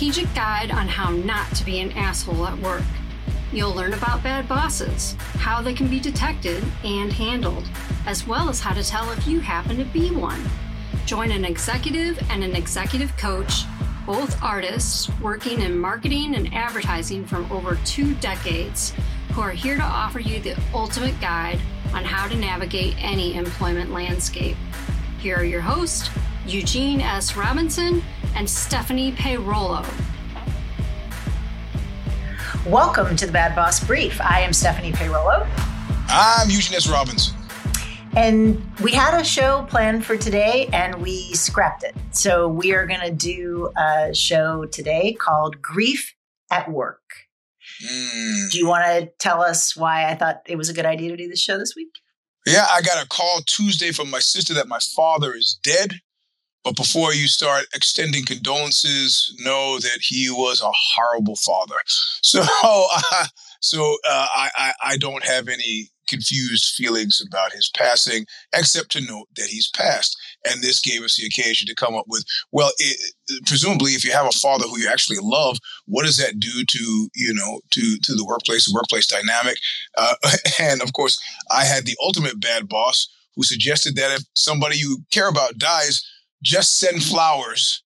Strategic 0.00 0.34
guide 0.34 0.70
on 0.70 0.88
how 0.88 1.10
not 1.10 1.54
to 1.56 1.62
be 1.62 1.80
an 1.80 1.92
asshole 1.92 2.46
at 2.46 2.58
work. 2.60 2.84
You'll 3.52 3.74
learn 3.74 3.92
about 3.92 4.22
bad 4.22 4.48
bosses, 4.48 5.12
how 5.34 5.60
they 5.60 5.74
can 5.74 5.88
be 5.88 6.00
detected 6.00 6.64
and 6.82 7.12
handled, 7.12 7.68
as 8.06 8.26
well 8.26 8.48
as 8.48 8.60
how 8.60 8.72
to 8.72 8.82
tell 8.82 9.10
if 9.10 9.26
you 9.26 9.40
happen 9.40 9.76
to 9.76 9.84
be 9.84 10.10
one. 10.10 10.42
Join 11.04 11.30
an 11.30 11.44
executive 11.44 12.18
and 12.30 12.42
an 12.42 12.56
executive 12.56 13.14
coach, 13.18 13.64
both 14.06 14.42
artists 14.42 15.10
working 15.20 15.60
in 15.60 15.78
marketing 15.78 16.34
and 16.34 16.54
advertising 16.54 17.26
from 17.26 17.52
over 17.52 17.78
two 17.84 18.14
decades, 18.14 18.94
who 19.34 19.42
are 19.42 19.50
here 19.50 19.76
to 19.76 19.82
offer 19.82 20.18
you 20.18 20.40
the 20.40 20.58
ultimate 20.72 21.20
guide 21.20 21.60
on 21.92 22.06
how 22.06 22.26
to 22.26 22.36
navigate 22.36 22.96
any 23.04 23.36
employment 23.36 23.92
landscape. 23.92 24.56
Here 25.18 25.36
are 25.36 25.44
your 25.44 25.60
hosts, 25.60 26.08
Eugene 26.46 27.02
S. 27.02 27.36
Robinson 27.36 28.02
and 28.34 28.48
Stephanie 28.48 29.12
Payrollo. 29.12 29.84
Welcome 32.66 33.16
to 33.16 33.26
the 33.26 33.32
Bad 33.32 33.54
Boss 33.54 33.84
Brief. 33.84 34.20
I 34.20 34.40
am 34.40 34.52
Stephanie 34.52 34.92
Payrollo. 34.92 35.46
I'm 36.08 36.50
Eugene 36.50 36.76
S. 36.76 36.88
Robinson. 36.88 37.36
And 38.16 38.62
we 38.80 38.92
had 38.92 39.20
a 39.20 39.24
show 39.24 39.66
planned 39.68 40.04
for 40.04 40.16
today 40.16 40.68
and 40.72 41.00
we 41.00 41.32
scrapped 41.34 41.84
it. 41.84 41.94
So 42.10 42.48
we 42.48 42.72
are 42.74 42.86
going 42.86 43.00
to 43.00 43.12
do 43.12 43.72
a 43.76 44.14
show 44.14 44.66
today 44.66 45.12
called 45.12 45.62
Grief 45.62 46.14
at 46.50 46.70
Work. 46.70 47.00
Mm. 47.84 48.50
Do 48.50 48.58
you 48.58 48.66
want 48.66 48.84
to 48.84 49.12
tell 49.18 49.40
us 49.40 49.76
why 49.76 50.10
I 50.10 50.14
thought 50.14 50.42
it 50.46 50.56
was 50.56 50.68
a 50.68 50.74
good 50.74 50.86
idea 50.86 51.10
to 51.10 51.16
do 51.16 51.28
this 51.28 51.40
show 51.40 51.58
this 51.58 51.74
week? 51.76 51.92
Yeah, 52.46 52.66
I 52.72 52.82
got 52.82 53.04
a 53.04 53.08
call 53.08 53.40
Tuesday 53.46 53.92
from 53.92 54.10
my 54.10 54.18
sister 54.18 54.54
that 54.54 54.66
my 54.66 54.78
father 54.80 55.34
is 55.34 55.58
dead. 55.62 56.00
But 56.64 56.76
before 56.76 57.14
you 57.14 57.26
start 57.26 57.66
extending 57.74 58.24
condolences, 58.24 59.34
know 59.38 59.78
that 59.78 59.98
he 60.02 60.28
was 60.30 60.60
a 60.60 60.72
horrible 60.72 61.36
father. 61.36 61.76
So, 62.22 62.42
uh, 62.62 63.26
so 63.60 63.96
uh, 64.08 64.26
I, 64.34 64.50
I, 64.56 64.72
I 64.84 64.96
don't 64.98 65.24
have 65.24 65.48
any 65.48 65.90
confused 66.10 66.74
feelings 66.74 67.22
about 67.26 67.52
his 67.52 67.70
passing, 67.74 68.26
except 68.52 68.90
to 68.92 69.00
note 69.00 69.28
that 69.36 69.46
he's 69.46 69.70
passed. 69.70 70.16
And 70.44 70.60
this 70.60 70.80
gave 70.80 71.02
us 71.02 71.16
the 71.16 71.26
occasion 71.26 71.66
to 71.68 71.74
come 71.74 71.94
up 71.94 72.04
with, 72.08 72.24
well, 72.52 72.70
it, 72.78 73.14
presumably, 73.46 73.92
if 73.92 74.04
you 74.04 74.12
have 74.12 74.26
a 74.26 74.32
father 74.32 74.64
who 74.64 74.78
you 74.78 74.88
actually 74.88 75.18
love, 75.22 75.56
what 75.86 76.04
does 76.04 76.18
that 76.18 76.38
do 76.38 76.64
to 76.64 77.08
you 77.14 77.32
know 77.32 77.60
to 77.70 77.98
to 78.02 78.14
the 78.14 78.24
workplace, 78.24 78.66
the 78.66 78.74
workplace 78.74 79.06
dynamic? 79.06 79.56
Uh, 79.96 80.14
and 80.60 80.82
of 80.82 80.92
course, 80.92 81.18
I 81.50 81.64
had 81.64 81.86
the 81.86 81.96
ultimate 82.02 82.40
bad 82.40 82.68
boss 82.68 83.08
who 83.36 83.44
suggested 83.44 83.96
that 83.96 84.20
if 84.20 84.24
somebody 84.34 84.76
you 84.76 84.98
care 85.10 85.28
about 85.28 85.58
dies 85.58 86.04
just 86.42 86.78
send 86.78 87.02
flowers 87.02 87.82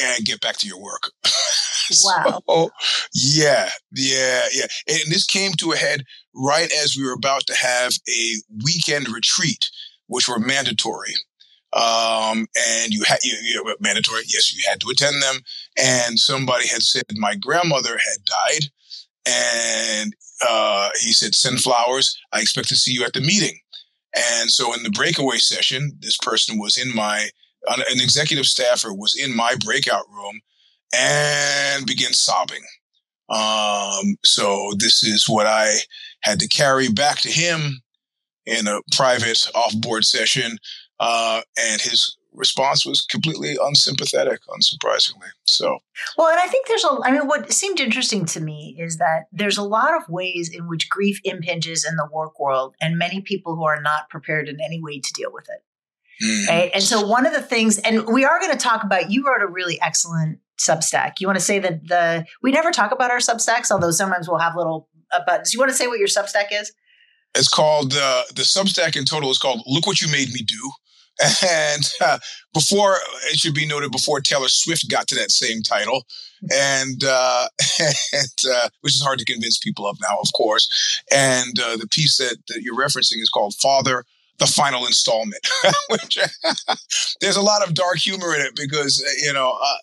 and 0.00 0.24
get 0.24 0.40
back 0.40 0.56
to 0.58 0.66
your 0.68 0.80
work. 0.80 1.10
Wow. 2.04 2.40
so, 2.48 2.70
yeah, 3.12 3.68
yeah, 3.96 4.44
yeah. 4.52 4.66
And 4.86 5.10
this 5.10 5.26
came 5.26 5.54
to 5.54 5.72
a 5.72 5.76
head 5.76 6.04
right 6.36 6.70
as 6.84 6.96
we 6.96 7.04
were 7.04 7.14
about 7.14 7.48
to 7.48 7.54
have 7.56 7.92
a 8.08 8.34
weekend 8.64 9.08
retreat, 9.08 9.68
which 10.06 10.28
were 10.28 10.38
mandatory. 10.38 11.12
Um, 11.72 12.46
and 12.68 12.92
you 12.92 13.02
had 13.02 13.18
you, 13.24 13.36
you 13.42 13.76
mandatory. 13.80 14.22
Yes, 14.28 14.54
you 14.54 14.62
had 14.68 14.80
to 14.82 14.90
attend 14.90 15.20
them. 15.20 15.40
And 15.76 16.16
somebody 16.16 16.68
had 16.68 16.82
said 16.82 17.02
my 17.14 17.34
grandmother 17.34 17.98
had 17.98 18.24
died, 18.24 18.70
and 19.26 20.14
uh, 20.48 20.90
he 21.00 21.12
said, 21.12 21.34
"Send 21.34 21.60
flowers. 21.60 22.16
I 22.32 22.40
expect 22.40 22.68
to 22.68 22.76
see 22.76 22.92
you 22.92 23.04
at 23.04 23.14
the 23.14 23.20
meeting." 23.20 23.58
And 24.14 24.50
so 24.50 24.74
in 24.74 24.82
the 24.82 24.90
breakaway 24.90 25.38
session, 25.38 25.92
this 26.00 26.16
person 26.16 26.58
was 26.58 26.76
in 26.76 26.94
my, 26.94 27.28
an 27.68 28.00
executive 28.00 28.46
staffer 28.46 28.92
was 28.92 29.16
in 29.16 29.34
my 29.34 29.54
breakout 29.64 30.04
room 30.10 30.40
and 30.94 31.86
began 31.86 32.12
sobbing. 32.12 32.62
Um, 33.28 34.16
so 34.24 34.72
this 34.76 35.04
is 35.04 35.28
what 35.28 35.46
I 35.46 35.74
had 36.22 36.40
to 36.40 36.48
carry 36.48 36.88
back 36.88 37.18
to 37.20 37.30
him 37.30 37.82
in 38.46 38.66
a 38.66 38.80
private 38.92 39.48
off-board 39.54 40.04
session. 40.04 40.58
Uh, 40.98 41.42
and 41.58 41.80
his 41.80 42.16
response 42.32 42.84
was 42.84 43.02
completely 43.02 43.56
unsympathetic, 43.62 44.40
unsurprisingly. 44.48 45.28
So, 45.44 45.78
well, 46.16 46.28
and 46.28 46.40
I 46.40 46.46
think 46.46 46.66
there's 46.66 46.84
a, 46.84 46.98
I 47.04 47.10
mean, 47.10 47.26
what 47.26 47.52
seemed 47.52 47.80
interesting 47.80 48.24
to 48.26 48.40
me 48.40 48.76
is 48.78 48.96
that 48.98 49.26
there's 49.32 49.58
a 49.58 49.62
lot 49.62 49.96
of 49.96 50.08
ways 50.08 50.50
in 50.52 50.68
which 50.68 50.88
grief 50.88 51.20
impinges 51.24 51.84
in 51.84 51.96
the 51.96 52.08
work 52.12 52.38
world, 52.40 52.74
and 52.80 52.98
many 52.98 53.20
people 53.20 53.56
who 53.56 53.64
are 53.64 53.80
not 53.80 54.08
prepared 54.10 54.48
in 54.48 54.60
any 54.60 54.80
way 54.80 55.00
to 55.00 55.12
deal 55.12 55.32
with 55.32 55.48
it. 55.48 55.62
Mm. 56.22 56.48
Right. 56.48 56.70
And 56.74 56.82
so, 56.82 57.06
one 57.06 57.26
of 57.26 57.32
the 57.32 57.40
things, 57.40 57.78
and 57.78 58.06
we 58.06 58.24
are 58.24 58.38
going 58.38 58.52
to 58.52 58.58
talk 58.58 58.84
about, 58.84 59.10
you 59.10 59.24
wrote 59.26 59.42
a 59.42 59.46
really 59.46 59.80
excellent 59.80 60.38
Substack. 60.60 61.14
You 61.20 61.26
want 61.26 61.38
to 61.38 61.44
say 61.44 61.58
that 61.58 61.88
the, 61.88 62.26
we 62.42 62.52
never 62.52 62.70
talk 62.70 62.92
about 62.92 63.10
our 63.10 63.18
Substacks, 63.18 63.70
although 63.70 63.90
sometimes 63.90 64.28
we'll 64.28 64.38
have 64.38 64.54
little 64.56 64.88
uh, 65.12 65.20
buttons. 65.26 65.54
You 65.54 65.58
want 65.58 65.70
to 65.70 65.76
say 65.76 65.86
what 65.86 65.98
your 65.98 66.08
Substack 66.08 66.46
is? 66.52 66.72
It's 67.34 67.48
called, 67.48 67.94
uh, 67.94 68.24
the 68.34 68.42
Substack 68.42 68.96
in 68.96 69.04
total 69.04 69.30
is 69.30 69.38
called 69.38 69.62
Look 69.66 69.86
What 69.86 70.00
You 70.00 70.08
Made 70.08 70.32
Me 70.32 70.42
Do. 70.42 70.70
And 71.46 71.82
uh, 72.00 72.18
before, 72.54 72.96
it 73.30 73.38
should 73.38 73.52
be 73.52 73.66
noted, 73.66 73.92
before 73.92 74.20
Taylor 74.20 74.48
Swift 74.48 74.88
got 74.88 75.06
to 75.08 75.14
that 75.16 75.30
same 75.30 75.60
title, 75.60 76.06
and, 76.50 77.04
uh, 77.04 77.46
and 78.12 78.54
uh, 78.54 78.68
which 78.80 78.94
is 78.94 79.02
hard 79.02 79.18
to 79.18 79.26
convince 79.26 79.58
people 79.58 79.86
of 79.86 79.98
now, 80.00 80.16
of 80.22 80.32
course. 80.32 81.02
And 81.12 81.58
uh, 81.60 81.76
the 81.76 81.88
piece 81.88 82.16
that, 82.16 82.38
that 82.48 82.62
you're 82.62 82.74
referencing 82.76 83.20
is 83.20 83.28
called 83.28 83.54
Father, 83.60 84.04
the 84.40 84.46
Final 84.46 84.86
Installment, 84.86 85.46
which 85.90 86.18
there's 87.20 87.36
a 87.36 87.42
lot 87.42 87.66
of 87.66 87.74
dark 87.74 87.98
humor 87.98 88.34
in 88.34 88.40
it 88.40 88.56
because, 88.56 89.02
uh, 89.06 89.10
you 89.22 89.32
know, 89.32 89.56
uh, 89.62 89.76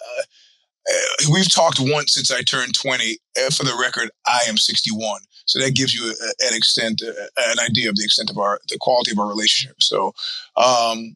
uh, 0.90 1.31
we've 1.31 1.50
talked 1.50 1.79
once 1.79 2.13
since 2.13 2.31
I 2.31 2.41
turned 2.41 2.73
20. 2.73 3.18
Uh, 3.38 3.50
for 3.51 3.63
the 3.63 3.78
record, 3.79 4.09
I 4.25 4.41
am 4.47 4.57
61. 4.57 5.22
So 5.45 5.59
that 5.59 5.75
gives 5.75 5.94
you 5.94 6.09
a, 6.09 6.45
an 6.45 6.57
extent, 6.57 7.01
uh, 7.07 7.12
an 7.38 7.59
idea 7.59 7.90
of 7.90 7.95
the 7.95 8.03
extent 8.03 8.29
of 8.29 8.38
our, 8.38 8.59
the 8.68 8.78
quality 8.79 9.12
of 9.12 9.19
our 9.19 9.28
relationship. 9.28 9.81
So, 9.81 10.13
um, 10.57 11.16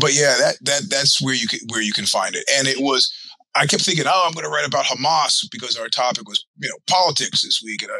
but 0.00 0.14
yeah, 0.14 0.36
that 0.38 0.56
that 0.62 0.82
that's 0.88 1.20
where 1.20 1.34
you 1.34 1.48
can 1.48 1.58
where 1.68 1.82
you 1.82 1.92
can 1.92 2.06
find 2.06 2.34
it. 2.34 2.44
And 2.56 2.68
it 2.68 2.78
was 2.78 3.12
I 3.54 3.66
kept 3.66 3.82
thinking, 3.82 4.06
oh, 4.06 4.24
I'm 4.26 4.32
going 4.32 4.44
to 4.44 4.50
write 4.50 4.66
about 4.66 4.86
Hamas 4.86 5.44
because 5.50 5.76
our 5.76 5.88
topic 5.88 6.28
was 6.28 6.46
you 6.58 6.68
know 6.68 6.78
politics 6.86 7.42
this 7.42 7.62
week, 7.62 7.82
and 7.82 7.90
I, 7.92 7.98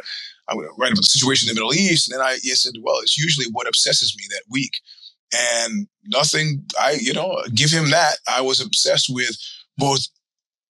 Going 0.51 0.67
to 0.67 0.73
write 0.77 0.91
about 0.91 1.01
the 1.01 1.07
situation 1.07 1.49
in 1.49 1.55
the 1.55 1.59
Middle 1.59 1.73
East. 1.73 2.11
And 2.11 2.19
then 2.19 2.25
I 2.25 2.35
said, 2.37 2.73
well, 2.81 2.99
it's 2.99 3.17
usually 3.17 3.47
what 3.51 3.67
obsesses 3.67 4.15
me 4.17 4.25
that 4.29 4.43
week, 4.49 4.73
and 5.33 5.87
nothing. 6.05 6.65
I 6.79 6.97
you 7.01 7.13
know 7.13 7.41
give 7.53 7.71
him 7.71 7.89
that. 7.91 8.17
I 8.27 8.41
was 8.41 8.59
obsessed 8.59 9.07
with 9.09 9.35
both 9.77 10.01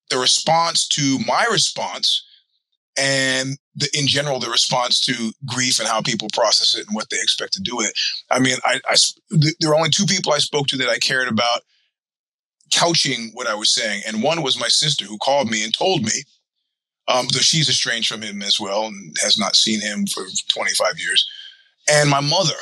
the 0.09 0.17
response 0.17 0.87
to 0.89 1.19
my 1.25 1.45
response 1.51 2.23
and 2.97 3.57
the, 3.75 3.89
in 3.97 4.07
general 4.07 4.39
the 4.39 4.49
response 4.49 5.01
to 5.01 5.33
grief 5.45 5.79
and 5.79 5.87
how 5.87 6.01
people 6.01 6.27
process 6.33 6.75
it 6.77 6.85
and 6.85 6.95
what 6.95 7.09
they 7.09 7.17
expect 7.17 7.53
to 7.53 7.61
do 7.61 7.75
with 7.75 7.87
it. 7.87 7.99
I 8.29 8.39
mean, 8.39 8.57
I, 8.63 8.79
I 8.87 8.95
there 9.59 9.69
were 9.69 9.75
only 9.75 9.89
two 9.89 10.05
people 10.05 10.33
I 10.33 10.37
spoke 10.37 10.67
to 10.67 10.77
that 10.77 10.89
I 10.89 10.97
cared 10.97 11.27
about 11.27 11.61
couching 12.71 13.31
what 13.33 13.47
I 13.47 13.55
was 13.55 13.69
saying, 13.69 14.03
and 14.07 14.23
one 14.23 14.41
was 14.43 14.59
my 14.59 14.67
sister 14.67 15.05
who 15.05 15.17
called 15.17 15.49
me 15.49 15.63
and 15.63 15.73
told 15.73 16.03
me, 16.03 16.23
um, 17.07 17.27
though 17.31 17.39
she's 17.39 17.69
estranged 17.69 18.07
from 18.07 18.21
him 18.21 18.41
as 18.41 18.59
well 18.59 18.85
and 18.85 19.15
has 19.21 19.37
not 19.37 19.55
seen 19.55 19.81
him 19.81 20.05
for 20.07 20.23
25 20.53 20.99
years, 20.99 21.25
and 21.91 22.09
my 22.09 22.21
mother 22.21 22.55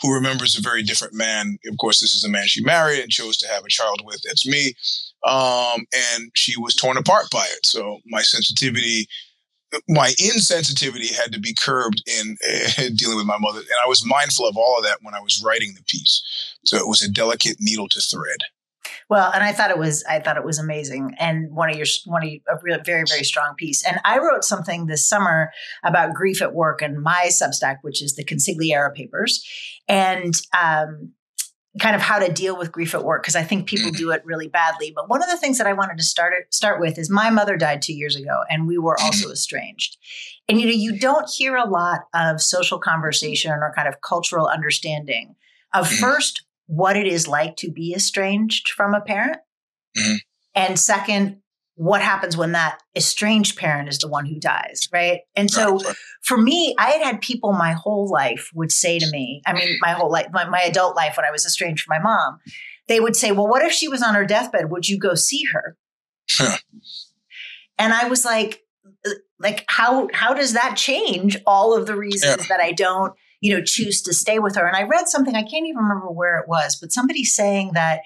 who 0.00 0.14
remembers 0.14 0.56
a 0.56 0.62
very 0.62 0.82
different 0.82 1.14
man. 1.14 1.58
Of 1.68 1.76
course, 1.78 2.00
this 2.00 2.14
is 2.14 2.22
a 2.22 2.28
man 2.28 2.46
she 2.46 2.62
married 2.62 3.00
and 3.00 3.10
chose 3.10 3.36
to 3.38 3.48
have 3.48 3.64
a 3.64 3.68
child 3.68 4.00
with. 4.04 4.22
That's 4.24 4.46
me. 4.46 4.74
Um, 5.26 5.86
and 5.92 6.30
she 6.34 6.56
was 6.56 6.76
torn 6.76 6.96
apart 6.96 7.30
by 7.32 7.44
it. 7.50 7.66
So 7.66 7.98
my 8.06 8.22
sensitivity 8.22 9.08
my 9.88 10.08
insensitivity 10.20 11.14
had 11.14 11.32
to 11.32 11.40
be 11.40 11.54
curbed 11.54 12.02
in 12.06 12.36
uh, 12.48 12.88
dealing 12.96 13.16
with 13.16 13.26
my 13.26 13.38
mother. 13.38 13.60
And 13.60 13.68
I 13.84 13.88
was 13.88 14.04
mindful 14.06 14.46
of 14.46 14.56
all 14.56 14.78
of 14.78 14.84
that 14.84 14.98
when 15.02 15.14
I 15.14 15.20
was 15.20 15.42
writing 15.44 15.74
the 15.74 15.84
piece. 15.84 16.22
So 16.64 16.76
it 16.76 16.88
was 16.88 17.02
a 17.02 17.10
delicate 17.10 17.56
needle 17.60 17.88
to 17.88 18.00
thread. 18.00 18.38
Well, 19.08 19.30
and 19.32 19.42
I 19.42 19.52
thought 19.52 19.70
it 19.70 19.78
was 19.78 20.04
I 20.04 20.20
thought 20.20 20.36
it 20.36 20.44
was 20.44 20.58
amazing, 20.58 21.14
and 21.18 21.50
one 21.50 21.70
of 21.70 21.76
your 21.76 21.86
one 22.04 22.22
of 22.22 22.30
your, 22.30 22.40
a 22.48 22.58
real, 22.62 22.78
very 22.84 23.04
very 23.08 23.24
strong 23.24 23.54
piece. 23.56 23.84
And 23.84 23.98
I 24.04 24.18
wrote 24.18 24.44
something 24.44 24.86
this 24.86 25.08
summer 25.08 25.50
about 25.82 26.14
grief 26.14 26.42
at 26.42 26.54
work 26.54 26.82
in 26.82 27.02
my 27.02 27.30
Substack, 27.30 27.78
which 27.82 28.02
is 28.02 28.16
the 28.16 28.24
Consigliera 28.24 28.94
Papers, 28.94 29.46
and 29.88 30.34
um, 30.58 31.12
kind 31.80 31.96
of 31.96 32.02
how 32.02 32.18
to 32.18 32.30
deal 32.30 32.56
with 32.56 32.72
grief 32.72 32.94
at 32.94 33.04
work 33.04 33.22
because 33.22 33.36
I 33.36 33.44
think 33.44 33.66
people 33.66 33.90
mm-hmm. 33.90 33.98
do 33.98 34.10
it 34.10 34.22
really 34.24 34.48
badly. 34.48 34.92
But 34.94 35.08
one 35.08 35.22
of 35.22 35.30
the 35.30 35.38
things 35.38 35.58
that 35.58 35.66
I 35.66 35.72
wanted 35.72 35.96
to 35.98 36.04
start 36.04 36.34
start 36.52 36.78
with 36.78 36.98
is 36.98 37.08
my 37.08 37.30
mother 37.30 37.56
died 37.56 37.80
two 37.80 37.94
years 37.94 38.14
ago, 38.14 38.42
and 38.50 38.66
we 38.66 38.76
were 38.76 39.00
also 39.00 39.26
mm-hmm. 39.26 39.32
estranged. 39.32 39.96
And 40.48 40.60
you 40.60 40.66
know, 40.66 40.72
you 40.72 40.98
don't 40.98 41.30
hear 41.30 41.56
a 41.56 41.68
lot 41.68 42.00
of 42.14 42.42
social 42.42 42.78
conversation 42.78 43.52
or 43.52 43.72
kind 43.74 43.88
of 43.88 44.02
cultural 44.02 44.48
understanding 44.48 45.34
of 45.74 45.86
mm-hmm. 45.86 45.96
first 45.96 46.42
what 46.68 46.96
it 46.96 47.06
is 47.06 47.26
like 47.26 47.56
to 47.56 47.72
be 47.72 47.92
estranged 47.94 48.68
from 48.68 48.94
a 48.94 49.00
parent, 49.00 49.38
and 50.54 50.78
second 50.78 51.40
what 51.78 52.02
happens 52.02 52.36
when 52.36 52.52
that 52.52 52.80
estranged 52.96 53.56
parent 53.56 53.88
is 53.88 53.98
the 53.98 54.08
one 54.08 54.26
who 54.26 54.40
dies, 54.40 54.88
right? 54.92 55.20
And 55.36 55.48
so 55.48 55.80
for 56.22 56.36
me, 56.36 56.74
I 56.76 56.90
had 56.90 57.02
had 57.02 57.20
people 57.20 57.52
my 57.52 57.72
whole 57.72 58.10
life 58.10 58.50
would 58.52 58.72
say 58.72 58.98
to 58.98 59.08
me, 59.12 59.42
I 59.46 59.52
mean, 59.52 59.78
my 59.80 59.92
whole 59.92 60.10
life, 60.10 60.26
my, 60.32 60.44
my 60.48 60.58
adult 60.62 60.96
life 60.96 61.16
when 61.16 61.24
I 61.24 61.30
was 61.30 61.46
estranged 61.46 61.84
from 61.84 61.96
my 61.96 62.02
mom, 62.02 62.40
they 62.88 62.98
would 62.98 63.14
say, 63.14 63.30
well, 63.30 63.46
what 63.46 63.64
if 63.64 63.70
she 63.70 63.86
was 63.86 64.02
on 64.02 64.14
her 64.14 64.26
deathbed? 64.26 64.72
Would 64.72 64.88
you 64.88 64.98
go 64.98 65.14
see 65.14 65.44
her? 65.52 65.76
and 67.78 67.92
I 67.92 68.08
was 68.08 68.24
like, 68.24 68.60
uh, 69.06 69.10
like 69.38 69.64
how 69.68 70.08
how 70.12 70.34
does 70.34 70.54
that 70.54 70.76
change 70.76 71.36
all 71.46 71.76
of 71.76 71.86
the 71.86 71.94
reasons 71.94 72.38
yeah. 72.40 72.56
that 72.56 72.60
I 72.60 72.72
don't 72.72 73.12
you 73.40 73.54
know 73.54 73.62
choose 73.62 74.02
to 74.02 74.12
stay 74.12 74.38
with 74.38 74.56
her? 74.56 74.66
And 74.66 74.76
I 74.76 74.82
read 74.82 75.08
something 75.08 75.34
I 75.34 75.42
can't 75.42 75.66
even 75.66 75.82
remember 75.82 76.10
where 76.10 76.38
it 76.38 76.48
was, 76.48 76.76
but 76.80 76.92
somebody 76.92 77.24
saying 77.24 77.72
that 77.74 78.00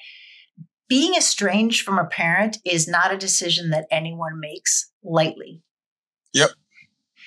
being 0.89 1.15
estranged 1.15 1.85
from 1.85 1.99
a 1.99 2.05
parent 2.05 2.59
is 2.65 2.87
not 2.87 3.13
a 3.13 3.19
decision 3.19 3.71
that 3.71 3.87
anyone 3.91 4.39
makes 4.41 4.91
lightly. 5.03 5.63
Yep. 6.35 6.51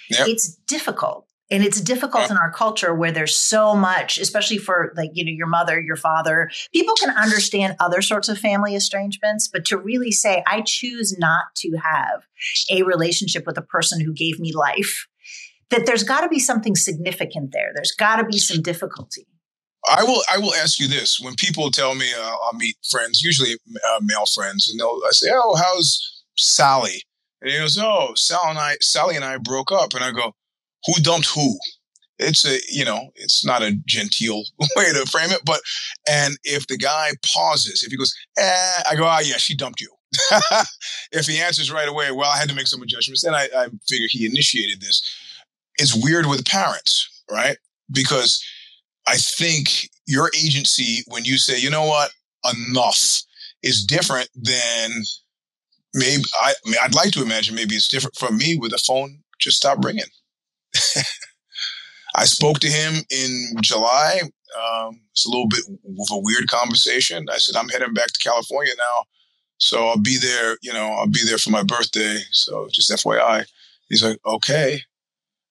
Yep. 0.10 0.28
It's 0.28 0.56
difficult 0.68 1.28
and 1.52 1.64
it's 1.64 1.80
difficult 1.80 2.30
in 2.32 2.38
our 2.38 2.52
culture 2.52 2.94
where 2.94 3.12
there's 3.12 3.36
so 3.36 3.76
much 3.76 4.18
especially 4.18 4.58
for 4.58 4.94
like 4.96 5.12
you 5.14 5.24
know 5.24 5.32
your 5.32 5.48
mother 5.48 5.80
your 5.80 5.96
father 5.96 6.50
people 6.74 6.96
can 6.96 7.12
understand 7.12 7.76
other 7.80 8.02
sorts 8.02 8.30
of 8.30 8.38
family 8.38 8.76
estrangements 8.76 9.48
but 9.48 9.66
to 9.66 9.78
really 9.78 10.12
say 10.12 10.44
i 10.48 10.62
choose 10.62 11.18
not 11.18 11.46
to 11.56 11.78
have 11.78 12.24
a 12.72 12.84
relationship 12.84 13.46
with 13.46 13.58
a 13.58 13.62
person 13.62 14.00
who 14.00 14.14
gave 14.14 14.40
me 14.40 14.52
life 14.54 15.08
that 15.72 15.86
there's 15.86 16.04
got 16.04 16.22
to 16.22 16.30
be 16.30 16.40
something 16.40 16.76
significant 16.76 17.52
there. 17.52 17.72
There's 17.74 17.92
got 17.92 18.18
to 18.18 18.26
be 18.26 18.38
some 18.38 18.62
difficulty. 18.62 19.28
I 19.88 20.04
will. 20.04 20.22
I 20.32 20.40
will 20.40 20.54
ask 20.56 20.80
you 20.80 20.88
this: 20.88 21.20
When 21.20 21.36
people 21.36 21.70
tell 21.70 21.94
me 21.96 22.12
uh, 22.14 22.36
I'll 22.44 22.58
meet 22.58 22.76
friends, 22.90 23.22
usually 23.22 23.54
uh, 23.54 24.00
male 24.02 24.26
friends, 24.34 24.70
and 24.70 24.80
they'll 24.80 25.00
I 25.06 25.12
say, 25.12 25.30
"Oh, 25.32 25.56
how's 25.56 26.24
Sally?" 26.36 27.04
And 27.42 27.52
he 27.52 27.58
goes, 27.60 27.78
"Oh, 27.78 28.14
Sally 28.16 28.50
and 28.50 28.58
I, 28.58 28.78
Sally 28.82 29.16
and 29.16 29.24
I 29.24 29.38
broke 29.38 29.72
up," 29.72 29.94
and 29.94 30.04
I 30.04 30.12
go, 30.12 30.34
who 30.86 31.02
dumped 31.02 31.28
who? 31.30 31.58
It's 32.18 32.46
a 32.46 32.60
you 32.70 32.86
know 32.86 33.10
it's 33.16 33.46
not 33.46 33.62
a 33.62 33.78
genteel 33.86 34.44
way 34.78 34.94
to 34.94 35.06
frame 35.06 35.32
it 35.32 35.42
but 35.46 35.60
and 36.10 36.38
if 36.46 36.66
the 36.68 36.78
guy 36.78 37.12
pauses 37.26 37.84
if 37.84 37.92
he 37.92 37.98
goes 37.98 38.16
eh, 38.38 38.84
i 38.90 38.96
go 38.96 39.06
oh 39.06 39.20
yeah 39.20 39.36
she 39.36 39.56
dumped 39.56 39.82
you. 39.82 39.92
If 41.12 41.28
he 41.28 41.40
answers 41.40 41.70
right 41.70 41.90
away 41.90 42.12
well 42.12 42.32
i 42.32 42.38
had 42.38 42.48
to 42.48 42.56
make 42.56 42.68
some 42.68 42.82
adjustments 42.82 43.26
and 43.26 43.36
I, 43.36 43.50
I 43.54 43.68
figure 43.90 44.08
he 44.10 44.26
initiated 44.26 44.80
this 44.80 45.02
it's 45.78 45.96
weird 46.04 46.26
with 46.26 46.46
parents 46.46 47.24
right 47.32 47.58
because 47.92 48.44
i 49.08 49.16
think 49.16 49.90
your 50.08 50.30
agency 50.38 51.04
when 51.08 51.26
you 51.26 51.38
say 51.38 51.60
you 51.60 51.70
know 51.70 51.86
what 51.86 52.12
enough 52.54 53.22
is 53.64 53.84
different 53.86 54.30
than 54.36 54.92
maybe 55.94 56.24
I, 56.42 56.54
I 56.66 56.70
mean, 56.70 56.80
i'd 56.84 56.96
like 56.96 57.12
to 57.12 57.24
imagine 57.24 57.56
maybe 57.56 57.76
it's 57.76 57.88
different 57.88 58.16
from 58.16 58.38
me 58.38 58.58
with 58.58 58.72
the 58.72 58.78
phone 58.78 59.20
just 59.40 59.58
stop 59.58 59.84
ringing 59.84 60.06
I 62.16 62.26
spoke 62.26 62.60
to 62.60 62.70
him 62.70 62.96
in 63.12 63.56
July. 63.62 64.22
Um, 64.58 65.02
it's 65.12 65.26
a 65.26 65.30
little 65.30 65.48
bit 65.48 65.64
of 65.68 66.08
a 66.12 66.20
weird 66.20 66.48
conversation. 66.48 67.26
I 67.30 67.38
said, 67.38 67.56
I'm 67.56 67.70
heading 67.70 67.94
back 67.94 68.08
to 68.08 68.20
California 68.20 68.74
now. 68.78 69.04
So 69.58 69.88
I'll 69.88 69.98
be 69.98 70.18
there, 70.18 70.58
you 70.62 70.74
know, 70.74 70.86
I'll 70.86 71.08
be 71.08 71.24
there 71.26 71.38
for 71.38 71.50
my 71.50 71.64
birthday. 71.64 72.20
So 72.32 72.68
just 72.72 72.92
FYI. 72.92 73.46
He's 73.90 74.04
like, 74.04 74.18
okay. 74.26 74.82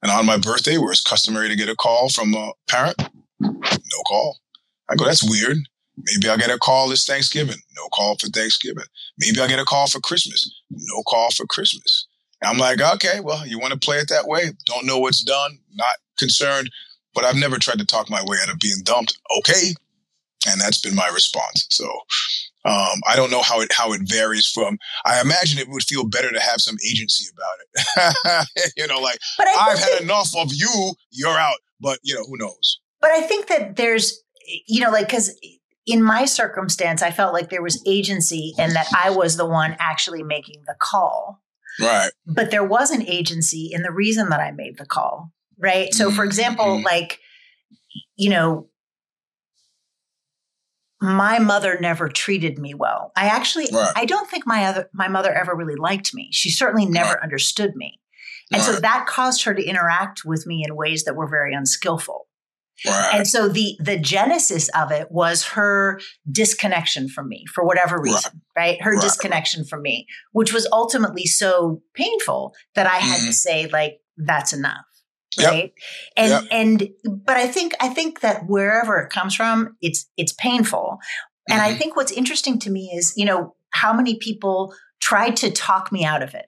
And 0.05 0.13
on 0.13 0.27
my 0.27 0.37
birthday, 0.37 0.77
where 0.77 0.93
it's 0.93 1.03
customary 1.03 1.49
to 1.49 1.57
get 1.57 1.71
a 1.71 1.75
call 1.75 2.11
from 2.11 2.35
a 2.35 2.53
parent, 2.69 3.09
no 3.41 4.03
call. 4.07 4.39
I 4.91 4.97
go, 4.97 5.07
that's 5.07 5.29
weird. 5.29 5.57
Maybe 5.97 6.29
I'll 6.29 6.37
get 6.37 6.51
a 6.51 6.59
call 6.59 6.91
this 6.91 7.07
Thanksgiving. 7.07 7.57
No 7.75 7.89
call 7.89 8.17
for 8.19 8.27
Thanksgiving. 8.27 8.85
Maybe 9.19 9.41
I'll 9.41 9.49
get 9.49 9.61
a 9.61 9.65
call 9.65 9.87
for 9.87 10.01
Christmas. 10.01 10.63
No 10.71 11.03
call 11.05 11.31
for 11.31 11.47
Christmas. 11.47 12.07
I'm 12.43 12.59
like, 12.59 12.83
okay, 12.83 13.21
well, 13.21 13.47
you 13.47 13.59
want 13.59 13.73
to 13.73 13.79
play 13.79 13.97
it 13.97 14.11
that 14.11 14.27
way? 14.27 14.51
Don't 14.67 14.85
know 14.85 14.99
what's 14.99 15.25
done, 15.25 15.59
not 15.73 15.97
concerned, 16.19 16.69
but 17.15 17.25
I've 17.25 17.37
never 17.37 17.59
tried 17.59 17.79
to 17.79 17.87
talk 17.87 18.11
my 18.11 18.23
way 18.27 18.37
out 18.43 18.53
of 18.53 18.59
being 18.59 18.83
dumped. 18.83 19.17
Okay. 19.39 19.73
And 20.47 20.61
that's 20.61 20.81
been 20.83 20.95
my 20.95 21.09
response. 21.09 21.67
So 21.71 21.91
um, 22.65 23.01
I 23.07 23.15
don't 23.17 23.31
know 23.31 23.43
how 23.43 23.61
it 23.61 23.73
how 23.73 23.93
it 23.93 24.03
varies 24.05 24.49
from. 24.49 24.79
I 25.05 25.21
imagine 25.21 25.59
it 25.59 25.69
would 25.69 25.83
feel 25.83 26.07
better 26.07 26.31
to 26.31 26.41
have 26.41 26.61
some 26.61 26.77
agency 26.89 27.27
about 27.33 28.47
it. 28.47 28.73
you 28.77 28.87
know, 28.87 29.01
like 29.01 29.19
I've 29.39 29.79
had 29.79 30.01
enough 30.01 30.35
of 30.37 30.49
you. 30.53 30.95
You're 31.11 31.39
out. 31.39 31.59
But 31.81 31.99
you 32.03 32.15
know, 32.15 32.25
who 32.25 32.39
knows? 32.39 32.81
But 33.01 33.11
I 33.11 33.21
think 33.21 33.49
that 33.49 33.77
there's, 33.77 34.23
you 34.67 34.81
know, 34.81 34.91
like 34.91 35.09
because 35.09 35.39
in 35.87 36.03
my 36.03 36.25
circumstance, 36.25 37.03
I 37.03 37.11
felt 37.11 37.35
like 37.35 37.51
there 37.51 37.63
was 37.63 37.83
agency 37.87 38.55
and 38.59 38.73
that 38.75 38.87
I 38.97 39.11
was 39.11 39.37
the 39.37 39.47
one 39.47 39.77
actually 39.79 40.23
making 40.23 40.63
the 40.67 40.75
call. 40.81 41.43
Right. 41.79 42.11
But 42.27 42.51
there 42.51 42.65
was 42.65 42.91
an 42.91 43.07
agency 43.07 43.71
in 43.73 43.83
the 43.83 43.93
reason 43.93 44.31
that 44.31 44.41
I 44.41 44.53
made 44.53 44.79
the 44.79 44.87
call. 44.87 45.33
Right. 45.59 45.93
So, 45.93 46.11
for 46.11 46.25
example, 46.25 46.65
mm-hmm. 46.65 46.85
like, 46.85 47.21
you 48.17 48.31
know, 48.31 48.69
my 51.01 51.39
mother 51.39 51.79
never 51.81 52.09
treated 52.09 52.59
me 52.59 52.75
well. 52.75 53.13
I 53.17 53.27
actually, 53.27 53.69
right. 53.73 53.93
I 53.97 54.05
don't 54.05 54.29
think 54.29 54.47
my 54.47 54.65
other, 54.67 54.89
my 54.93 55.09
mother 55.09 55.33
ever 55.33 55.55
really 55.55 55.77
liked 55.77 56.15
me. 56.15 56.29
She 56.33 56.51
certainly 56.51 56.87
never 56.87 57.15
right. 57.15 57.23
understood 57.23 57.75
me. 57.75 58.01
And 58.53 58.61
right. 58.61 58.75
so 58.75 58.81
that 58.81 59.07
caused 59.07 59.45
her 59.45 59.55
to 59.55 59.63
interact 59.63 60.23
with 60.25 60.47
me 60.47 60.65
in 60.67 60.77
ways 60.77 61.05
that 61.05 61.17
were 61.17 61.29
very 61.29 61.55
unskillful. 61.55 62.27
And 63.15 63.27
so 63.27 63.49
the 63.49 63.77
the 63.81 63.99
genesis 63.99 64.69
of 64.71 64.91
it 64.91 65.11
was 65.11 65.45
her 65.45 66.01
disconnection 66.31 67.09
from 67.09 67.29
me 67.29 67.45
for 67.53 67.65
whatever 67.65 68.01
reason, 68.01 68.43
right? 68.57 68.81
Her 68.83 68.99
disconnection 69.01 69.65
from 69.65 69.83
me, 69.83 70.07
which 70.33 70.53
was 70.53 70.67
ultimately 70.73 71.25
so 71.25 71.83
painful 71.95 72.53
that 72.75 72.87
I 72.87 72.97
had 72.97 73.19
mm-hmm. 73.19 73.27
to 73.29 73.33
say 73.33 73.69
like 73.69 74.01
that's 74.17 74.53
enough. 74.53 74.85
Right. 75.39 75.73
Yep. 75.73 75.73
And 76.17 76.31
yep. 76.31 76.45
and 76.51 76.91
but 77.25 77.37
I 77.37 77.47
think 77.47 77.75
I 77.81 77.89
think 77.89 78.21
that 78.21 78.47
wherever 78.47 78.99
it 78.99 79.11
comes 79.11 79.35
from, 79.35 79.77
it's 79.81 80.07
it's 80.17 80.33
painful. 80.33 80.99
And 81.49 81.61
mm-hmm. 81.61 81.75
I 81.75 81.77
think 81.77 81.97
what's 81.97 82.13
interesting 82.13 82.59
to 82.61 82.71
me 82.71 82.93
is, 82.95 83.15
you 83.17 83.25
know, 83.25 83.55
how 83.71 83.93
many 83.93 84.17
people 84.17 84.75
tried 85.01 85.37
to 85.39 85.51
talk 85.51 85.93
me 85.93 86.05
out 86.05 86.23
of 86.23 86.35
it 86.35 86.47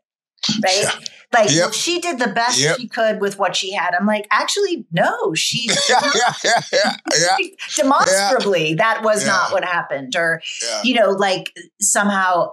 right? 0.62 0.82
Yeah. 0.82 0.92
Like 1.32 1.50
yep. 1.52 1.72
she 1.72 2.00
did 2.00 2.18
the 2.18 2.28
best 2.28 2.58
she 2.58 2.88
could 2.88 3.20
with 3.20 3.38
what 3.38 3.56
she 3.56 3.72
had. 3.72 3.94
I'm 3.98 4.06
like, 4.06 4.26
actually, 4.30 4.86
no, 4.92 5.34
she 5.34 5.68
yeah, 5.88 6.10
yeah, 6.14 6.60
yeah, 6.72 6.96
yeah, 7.18 7.36
demonstrably 7.76 8.74
that 8.74 9.02
was 9.02 9.26
not 9.26 9.52
what 9.52 9.64
happened, 9.64 10.14
or 10.16 10.40
you 10.84 10.94
know, 10.94 11.10
like 11.10 11.52
somehow 11.80 12.52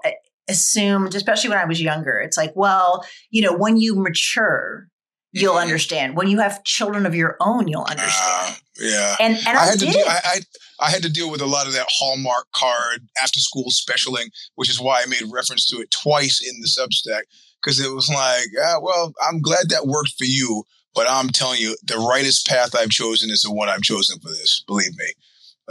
assumed, 0.50 1.16
especially 1.16 1.50
when 1.50 1.60
I 1.60 1.66
was 1.66 1.82
younger. 1.82 2.20
It's 2.20 2.36
like, 2.36 2.52
well, 2.56 3.06
you 3.30 3.42
know, 3.42 3.56
when 3.56 3.78
you 3.78 3.96
mature, 3.96 4.88
you'll 5.34 5.58
understand. 5.58 6.16
When 6.16 6.28
you 6.28 6.40
have 6.40 6.64
children 6.64 7.06
of 7.06 7.16
your 7.16 7.36
own, 7.40 7.68
you'll 7.68 7.84
understand. 7.84 8.12
Uh, 8.12 8.56
yeah, 8.80 9.16
and 9.20 9.36
and 9.36 9.58
I, 9.58 9.64
I 9.64 9.66
had 9.66 9.80
did. 9.80 9.88
to 9.88 9.92
do. 9.92 10.04
I, 10.08 10.20
I, 10.24 10.40
I 10.80 10.90
had 10.90 11.04
to 11.04 11.10
deal 11.10 11.30
with 11.30 11.42
a 11.42 11.46
lot 11.46 11.68
of 11.68 11.74
that 11.74 11.88
Hallmark 11.90 12.52
card 12.54 13.08
after 13.22 13.40
school 13.40 13.70
specialing, 13.70 14.30
which 14.56 14.70
is 14.70 14.80
why 14.80 15.02
I 15.02 15.06
made 15.06 15.24
reference 15.32 15.66
to 15.68 15.78
it 15.82 15.92
twice 15.92 16.42
in 16.42 16.60
the 16.62 16.68
Substack 16.68 17.24
because 17.62 17.80
it 17.80 17.94
was 17.94 18.10
like, 18.10 18.48
ah, 18.64 18.80
well, 18.82 19.14
I'm 19.28 19.42
glad 19.42 19.70
that 19.70 19.88
worked 19.88 20.14
for 20.18 20.26
you, 20.26 20.64
but 20.94 21.08
I'm 21.10 21.30
telling 21.30 21.60
you, 21.60 21.78
the 21.84 21.98
rightest 21.98 22.48
path 22.48 22.76
I've 22.76 22.90
chosen 22.90 23.30
is 23.30 23.42
the 23.42 23.54
one 23.54 23.70
I've 23.70 23.82
chosen 23.82 24.20
for 24.20 24.30
this. 24.30 24.64
Believe 24.68 24.96
me. 24.98 25.14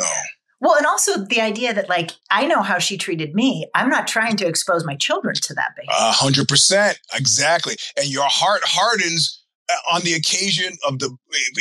Oh. 0.01 0.23
Well, 0.61 0.77
and 0.77 0.87
also 0.87 1.25
the 1.25 1.41
idea 1.41 1.75
that 1.75 1.89
like 1.89 2.13
I 2.31 2.47
know 2.47 2.63
how 2.63 2.79
she 2.79 2.97
treated 2.97 3.35
me. 3.35 3.67
I'm 3.75 3.91
not 3.91 4.07
trying 4.07 4.37
to 4.37 4.47
expose 4.47 4.85
my 4.85 4.95
children 4.95 5.35
to 5.35 5.55
that 5.55 5.73
behavior. 5.75 5.93
A 5.99 6.13
hundred 6.13 6.47
percent, 6.47 7.01
exactly. 7.13 7.75
And 7.97 8.07
your 8.07 8.29
heart 8.29 8.61
hardens 8.65 9.42
on 9.93 10.03
the 10.03 10.15
occasion 10.15 10.77
of 10.87 10.99
the, 10.99 11.17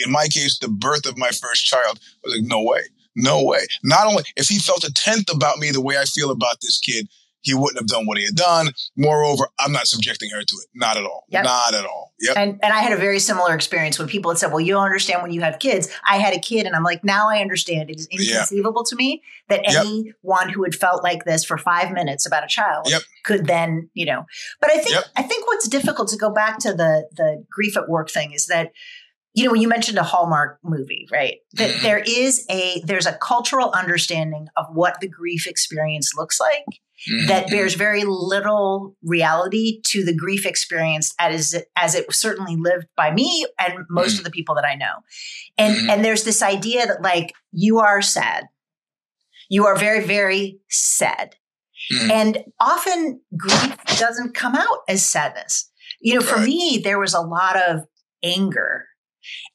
in 0.06 0.12
my 0.12 0.28
case, 0.28 0.58
the 0.60 0.68
birth 0.68 1.06
of 1.06 1.18
my 1.18 1.30
first 1.30 1.66
child. 1.66 2.00
I 2.02 2.18
was 2.24 2.36
like, 2.36 2.48
no 2.48 2.62
way, 2.62 2.82
no 3.16 3.44
way. 3.44 3.62
Not 3.84 4.08
only 4.08 4.24
if 4.36 4.48
he 4.48 4.60
felt 4.60 4.84
a 4.84 4.94
tenth 4.94 5.34
about 5.34 5.60
me 5.60 5.72
the 5.72 5.82
way 5.82 5.98
I 5.98 6.06
feel 6.06 6.32
about 6.32 6.58
this 6.62 6.80
kid, 6.80 7.08
he 7.42 7.54
wouldn't 7.54 7.80
have 7.80 7.88
done 7.88 8.06
what 8.06 8.18
he 8.18 8.26
had 8.26 8.36
done. 8.36 8.72
Moreover, 8.96 9.48
I'm 9.60 9.72
not 9.72 9.88
subjecting 9.88 10.30
her 10.32 10.42
to 10.42 10.56
it. 10.64 10.70
Not 10.74 10.98
at 10.98 11.04
all. 11.04 11.26
Yep. 11.30 11.44
Not 11.44 11.74
at 11.74 11.86
all. 11.86 12.14
Yep. 12.22 12.38
And 12.38 12.60
and 12.62 12.74
I 12.74 12.82
had 12.82 12.94
a 12.94 12.98
very 12.98 13.20
similar 13.20 13.56
experience 13.56 13.98
when 13.98 14.08
people 14.08 14.32
had 14.32 14.38
said, 14.38 14.52
"Well, 14.52 14.60
you 14.60 14.74
don't 14.74 14.84
understand 14.84 15.24
when 15.24 15.32
you 15.32 15.42
have 15.42 15.60
kids." 15.60 15.90
I 16.08 16.18
had 16.18 16.36
a 16.36 16.40
kid, 16.40 16.66
and 16.66 16.76
I'm 16.76 16.84
like, 16.84 17.04
now 17.04 17.28
I 17.30 17.40
understand. 17.40 17.90
It 17.90 17.98
is 17.98 18.08
inconceivable 18.12 18.84
yeah. 18.86 18.90
to 18.90 18.96
me 18.96 19.24
that 19.50 19.62
yep. 19.64 19.86
anyone 19.86 20.50
who 20.50 20.64
had 20.64 20.76
felt 20.76 21.04
like 21.04 21.26
this 21.26 21.44
for 21.44 21.58
five 21.58 21.92
minutes 21.92 22.26
about 22.26 22.44
a 22.44 22.48
child 22.48 22.88
yep. 22.90 23.02
could 23.24 23.48
then, 23.48 23.90
you 23.94 24.06
know. 24.06 24.26
But 24.60 24.72
I 24.72 24.78
think 24.78 24.98
I 25.16 25.24
think 25.24 25.48
what's 25.48 25.68
difficult 25.68 26.10
to 26.10 26.18
go 26.18 26.30
back 26.30 26.60
to 26.60 26.74
the 26.74 27.08
the 27.12 27.44
grief 27.50 27.76
at 27.76 27.90
work 27.90 28.10
thing 28.12 28.34
is 28.34 28.46
that 28.46 28.72
you 29.34 29.46
know, 29.46 29.52
when 29.52 29.62
you 29.62 29.70
mentioned 29.70 29.98
a 29.98 30.04
Hallmark 30.04 30.60
movie, 30.64 31.08
right? 31.12 31.38
That 31.54 31.72
mm-hmm. 31.72 31.84
there 31.84 32.00
is 32.00 32.46
a 32.50 32.82
there's 32.86 33.06
a 33.06 33.18
cultural 33.18 33.72
understanding 33.72 34.48
of 34.58 34.66
what 34.74 35.00
the 35.00 35.08
grief 35.08 35.48
experience 35.48 36.14
looks 36.16 36.40
like 36.40 36.66
mm-hmm. 37.10 37.28
that 37.28 37.50
bears 37.50 37.76
very 37.76 38.04
little 38.04 38.96
reality 39.04 39.82
to 39.88 40.04
the 40.04 40.14
grief 40.14 40.46
experience 40.46 41.14
as 41.18 41.56
as 41.78 41.96
it 41.96 42.14
certainly 42.14 42.58
lived 42.58 42.88
by 42.98 43.12
me 43.12 43.46
and 43.58 43.86
most 43.90 44.12
mm-hmm. 44.12 44.20
of 44.20 44.24
the 44.26 44.32
people 44.32 44.56
that 44.56 44.66
I 44.66 44.76
know. 44.76 44.96
And 45.58 45.76
mm-hmm. 45.76 45.90
and 45.90 46.06
there's 46.06 46.24
this 46.24 46.42
idea 46.42 46.86
that 46.88 47.02
like 47.02 47.34
you 47.54 47.80
are 47.80 48.02
sad. 48.02 48.46
You 49.50 49.66
are 49.66 49.78
very 49.78 50.06
very 50.06 50.60
sad. 50.70 51.36
Mm-hmm. 51.94 52.12
And 52.12 52.44
often 52.60 53.22
grief 53.38 53.78
doesn't 53.98 54.36
come 54.36 54.56
out 54.56 54.80
as 54.90 55.06
sadness. 55.06 55.70
You 56.02 56.16
know, 56.16 56.22
for 56.22 56.38
me 56.40 56.82
there 56.84 57.00
was 57.00 57.14
a 57.14 57.22
lot 57.22 57.56
of 57.56 57.86
anger 58.24 58.88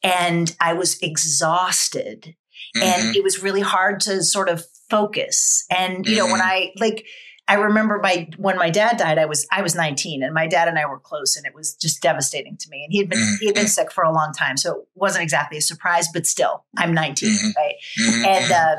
and 0.03 0.55
I 0.61 0.75
was 0.75 1.01
exhausted 1.01 2.35
mm-hmm. 2.77 2.83
and 2.83 3.17
it 3.17 3.23
was 3.23 3.43
really 3.43 3.61
hard 3.61 4.01
to 4.01 4.23
sort 4.23 4.49
of 4.49 4.65
focus. 4.91 5.65
And, 5.71 6.07
you 6.07 6.17
know, 6.17 6.25
mm-hmm. 6.25 6.33
when 6.33 6.41
I 6.41 6.73
like, 6.79 7.07
I 7.49 7.55
remember 7.55 8.01
my 8.03 8.29
when 8.39 8.57
my 8.57 8.71
dad 8.71 8.97
died, 8.97 9.19
I 9.19 9.27
was 9.27 9.47
I 9.53 9.63
was 9.63 9.77
19 9.77 10.25
and 10.25 10.35
my 10.35 10.49
dad 10.49 10.67
and 10.67 10.79
I 10.79 10.87
were 10.87 10.99
close 10.99 11.37
and 11.37 11.47
it 11.47 11.55
was 11.55 11.75
just 11.77 12.03
devastating 12.03 12.57
to 12.57 12.71
me. 12.71 12.83
And 12.83 12.93
he 12.93 12.99
had 12.99 13.09
been 13.09 13.21
mm-hmm. 13.21 13.37
he 13.39 13.47
had 13.47 13.55
been 13.55 13.69
sick 13.69 13.93
for 13.93 14.03
a 14.03 14.13
long 14.13 14.33
time. 14.33 14.57
So 14.57 14.79
it 14.79 14.85
wasn't 14.97 15.23
exactly 15.23 15.59
a 15.59 15.63
surprise, 15.63 16.09
but 16.13 16.27
still, 16.27 16.65
I'm 16.77 16.93
19, 16.93 17.31
mm-hmm. 17.31 17.49
right? 17.57 17.75
Mm-hmm. 18.01 18.25
And 18.25 18.53
uh, 18.53 18.77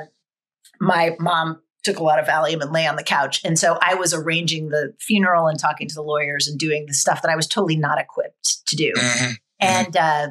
my 0.81 1.15
mom 1.17 1.61
took 1.83 1.99
a 1.99 2.03
lot 2.03 2.19
of 2.19 2.25
Valium 2.25 2.61
and 2.61 2.73
lay 2.73 2.85
on 2.85 2.97
the 2.97 3.03
couch. 3.03 3.39
And 3.45 3.57
so 3.57 3.77
I 3.81 3.95
was 3.95 4.13
arranging 4.13 4.67
the 4.67 4.93
funeral 4.99 5.47
and 5.47 5.57
talking 5.57 5.87
to 5.87 5.95
the 5.95 6.01
lawyers 6.01 6.49
and 6.49 6.59
doing 6.59 6.85
the 6.87 6.93
stuff 6.93 7.21
that 7.21 7.31
I 7.31 7.37
was 7.37 7.47
totally 7.47 7.77
not 7.77 7.99
equipped 7.99 8.67
to 8.67 8.75
do. 8.75 8.91
Mm-hmm. 8.93 9.25
mm-hmm. 9.25 9.33
And 9.59 9.97
uh, 9.97 10.27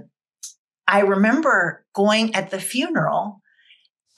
I 0.88 1.00
remember 1.00 1.84
going 1.94 2.34
at 2.34 2.50
the 2.50 2.60
funeral 2.60 3.42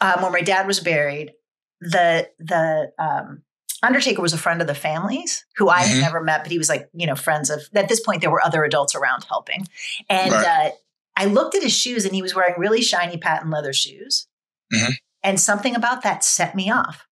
um, 0.01 0.23
where 0.23 0.31
my 0.31 0.43
dad 0.43 0.67
was 0.67 0.81
buried. 0.81 1.33
The 1.81 2.29
the 2.39 2.93
um, 2.99 3.43
Undertaker 3.83 4.21
was 4.21 4.33
a 4.33 4.39
friend 4.39 4.61
of 4.61 4.67
the 4.67 4.75
families 4.75 5.45
who 5.57 5.69
I 5.69 5.83
mm-hmm. 5.83 5.95
had 5.95 6.01
never 6.01 6.23
met, 6.23 6.43
but 6.43 6.51
he 6.51 6.59
was 6.59 6.69
like 6.69 6.89
you 6.93 7.07
know 7.07 7.15
friends 7.15 7.51
of. 7.51 7.63
At 7.75 7.89
this 7.89 8.01
point, 8.01 8.21
there 8.21 8.31
were 8.31 8.45
other 8.45 8.65
adults 8.65 8.95
around 8.95 9.25
helping, 9.25 9.67
and 10.09 10.33
right. 10.33 10.73
uh, 10.73 10.77
I 11.17 11.27
looked 11.27 11.55
at 11.55 11.63
his 11.63 11.77
shoes, 11.77 12.05
and 12.05 12.15
he 12.15 12.23
was 12.23 12.35
wearing 12.35 12.55
really 12.59 12.83
shiny 12.83 13.17
patent 13.17 13.51
leather 13.51 13.73
shoes, 13.73 14.27
mm-hmm. 14.73 14.93
and 15.23 15.41
something 15.41 15.75
about 15.75 16.03
that 16.03 16.25
set 16.25 16.55
me 16.55 16.71
off. 16.71 17.07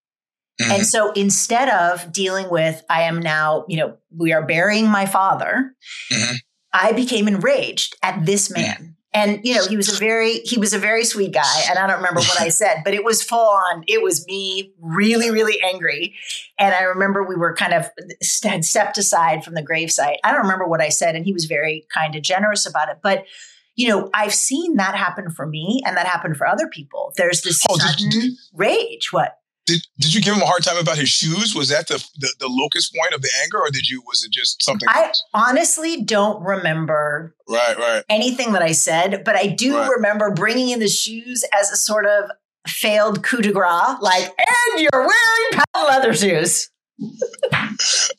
Mm-hmm. 0.60 0.72
And 0.72 0.88
so 0.88 1.12
instead 1.14 1.70
of 1.70 2.12
dealing 2.14 2.50
with, 2.50 2.84
I 2.90 3.04
am 3.04 3.20
now, 3.20 3.66
you 3.68 3.78
know, 3.78 3.98
we 4.16 4.32
are 4.32 4.46
burying 4.46 4.88
my 4.88 5.06
father, 5.06 5.76
mm-hmm. 6.12 6.36
I 6.72 6.94
became 6.94 7.28
enraged 7.28 7.96
at 8.02 8.26
this 8.26 8.48
mm. 8.48 8.56
man. 8.56 8.95
And 9.16 9.40
you 9.46 9.56
know, 9.56 9.66
he 9.66 9.78
was 9.78 9.96
a 9.96 9.98
very 9.98 10.40
he 10.40 10.60
was 10.60 10.74
a 10.74 10.78
very 10.78 11.06
sweet 11.06 11.32
guy, 11.32 11.62
and 11.70 11.80
I 11.80 11.88
don't 11.88 11.98
remember 11.98 12.20
what 12.20 12.42
I 12.42 12.50
said, 12.62 12.82
but 12.84 12.94
it 12.94 13.06
was 13.06 13.24
full 13.24 13.40
on. 13.40 13.86
It 13.88 14.04
was 14.04 14.28
me, 14.28 14.74
really, 14.80 15.32
really 15.32 15.62
angry. 15.64 16.16
And 16.60 16.76
I 16.76 16.82
remember 16.82 17.24
we 17.24 17.38
were 17.38 17.56
kind 17.56 17.74
of 17.74 17.90
had 18.44 18.66
stepped 18.66 18.98
aside 18.98 19.46
from 19.46 19.54
the 19.54 19.64
gravesite. 19.64 20.18
I 20.26 20.32
don't 20.34 20.42
remember 20.42 20.68
what 20.68 20.82
I 20.82 20.90
said, 20.90 21.16
and 21.16 21.26
he 21.26 21.32
was 21.32 21.46
very 21.46 21.88
kind 21.94 22.14
and 22.14 22.26
generous 22.26 22.68
about 22.68 22.90
it. 22.90 22.98
But 23.02 23.26
you 23.76 23.88
know, 23.88 24.10
I've 24.14 24.34
seen 24.34 24.76
that 24.76 24.96
happen 24.96 25.30
for 25.32 25.46
me, 25.46 25.82
and 25.86 25.96
that 25.96 26.08
happened 26.08 26.36
for 26.36 26.46
other 26.46 26.68
people. 26.68 27.14
There's 27.16 27.42
this 27.42 27.64
oh, 27.70 27.78
sudden 27.78 28.10
did, 28.10 28.22
did, 28.22 28.34
rage. 28.54 29.14
What? 29.14 29.40
Did, 29.66 29.82
did 30.00 30.14
you 30.14 30.22
give 30.22 30.36
him 30.36 30.42
a 30.42 30.46
hard 30.46 30.64
time 30.64 30.78
about 30.78 30.98
his 30.98 31.10
shoes? 31.10 31.56
Was 31.56 31.70
that 31.70 31.88
the, 31.88 32.04
the, 32.18 32.34
the 32.40 32.48
locus 32.48 32.90
point 32.90 33.14
of 33.14 33.22
the 33.22 33.30
anger, 33.44 33.60
or 33.60 33.70
did 33.72 33.90
you 33.90 34.02
was 34.06 34.24
it 34.24 34.32
just 34.32 34.62
something? 34.62 34.88
I 34.90 35.06
else? 35.06 35.24
honestly 35.34 36.04
don't 36.04 36.44
remember. 36.44 37.36
Right, 37.50 37.78
right. 37.78 38.04
Anything 38.10 38.54
that 38.54 38.62
I 38.62 38.74
said, 38.74 39.24
but 39.26 39.36
I 39.36 39.48
do 39.48 39.76
right. 39.76 39.90
remember 39.90 40.32
bringing 40.32 40.70
in 40.70 40.80
the 40.80 40.88
shoes 40.88 41.44
as 41.60 41.72
a 41.72 41.76
sort 41.76 42.06
of 42.06 42.30
failed 42.68 43.24
coup 43.24 43.42
de 43.42 43.52
grace, 43.52 43.98
like, 44.02 44.24
and 44.24 44.80
you're 44.82 44.90
wearing 44.94 45.52
patent 45.52 45.88
leather 45.88 46.14
shoes. 46.14 46.70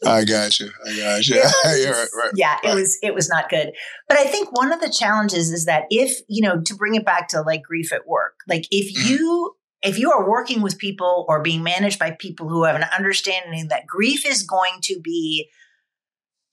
I 0.04 0.24
got 0.24 0.60
you. 0.60 0.70
I 0.84 0.96
got 0.96 1.26
you. 1.26 1.36
Was, 1.36 1.54
right, 1.54 2.08
right, 2.24 2.32
yeah, 2.34 2.54
right. 2.54 2.64
it 2.64 2.74
was 2.74 2.98
it 3.02 3.14
was 3.14 3.28
not 3.28 3.48
good. 3.48 3.72
But 4.08 4.18
I 4.18 4.24
think 4.24 4.54
one 4.54 4.72
of 4.72 4.80
the 4.80 4.90
challenges 4.90 5.50
is 5.50 5.64
that 5.64 5.84
if 5.90 6.18
you 6.28 6.42
know 6.42 6.60
to 6.60 6.74
bring 6.74 6.94
it 6.94 7.04
back 7.04 7.28
to 7.28 7.40
like 7.40 7.62
grief 7.62 7.92
at 7.92 8.06
work, 8.06 8.34
like 8.48 8.66
if 8.70 8.94
mm-hmm. 8.94 9.12
you 9.12 9.56
if 9.86 9.98
you 9.98 10.10
are 10.10 10.28
working 10.28 10.60
with 10.62 10.78
people 10.78 11.24
or 11.28 11.40
being 11.42 11.62
managed 11.62 11.98
by 11.98 12.10
people 12.10 12.48
who 12.48 12.64
have 12.64 12.76
an 12.76 12.84
understanding 12.96 13.68
that 13.68 13.86
grief 13.86 14.26
is 14.26 14.42
going 14.42 14.80
to 14.82 15.00
be 15.02 15.48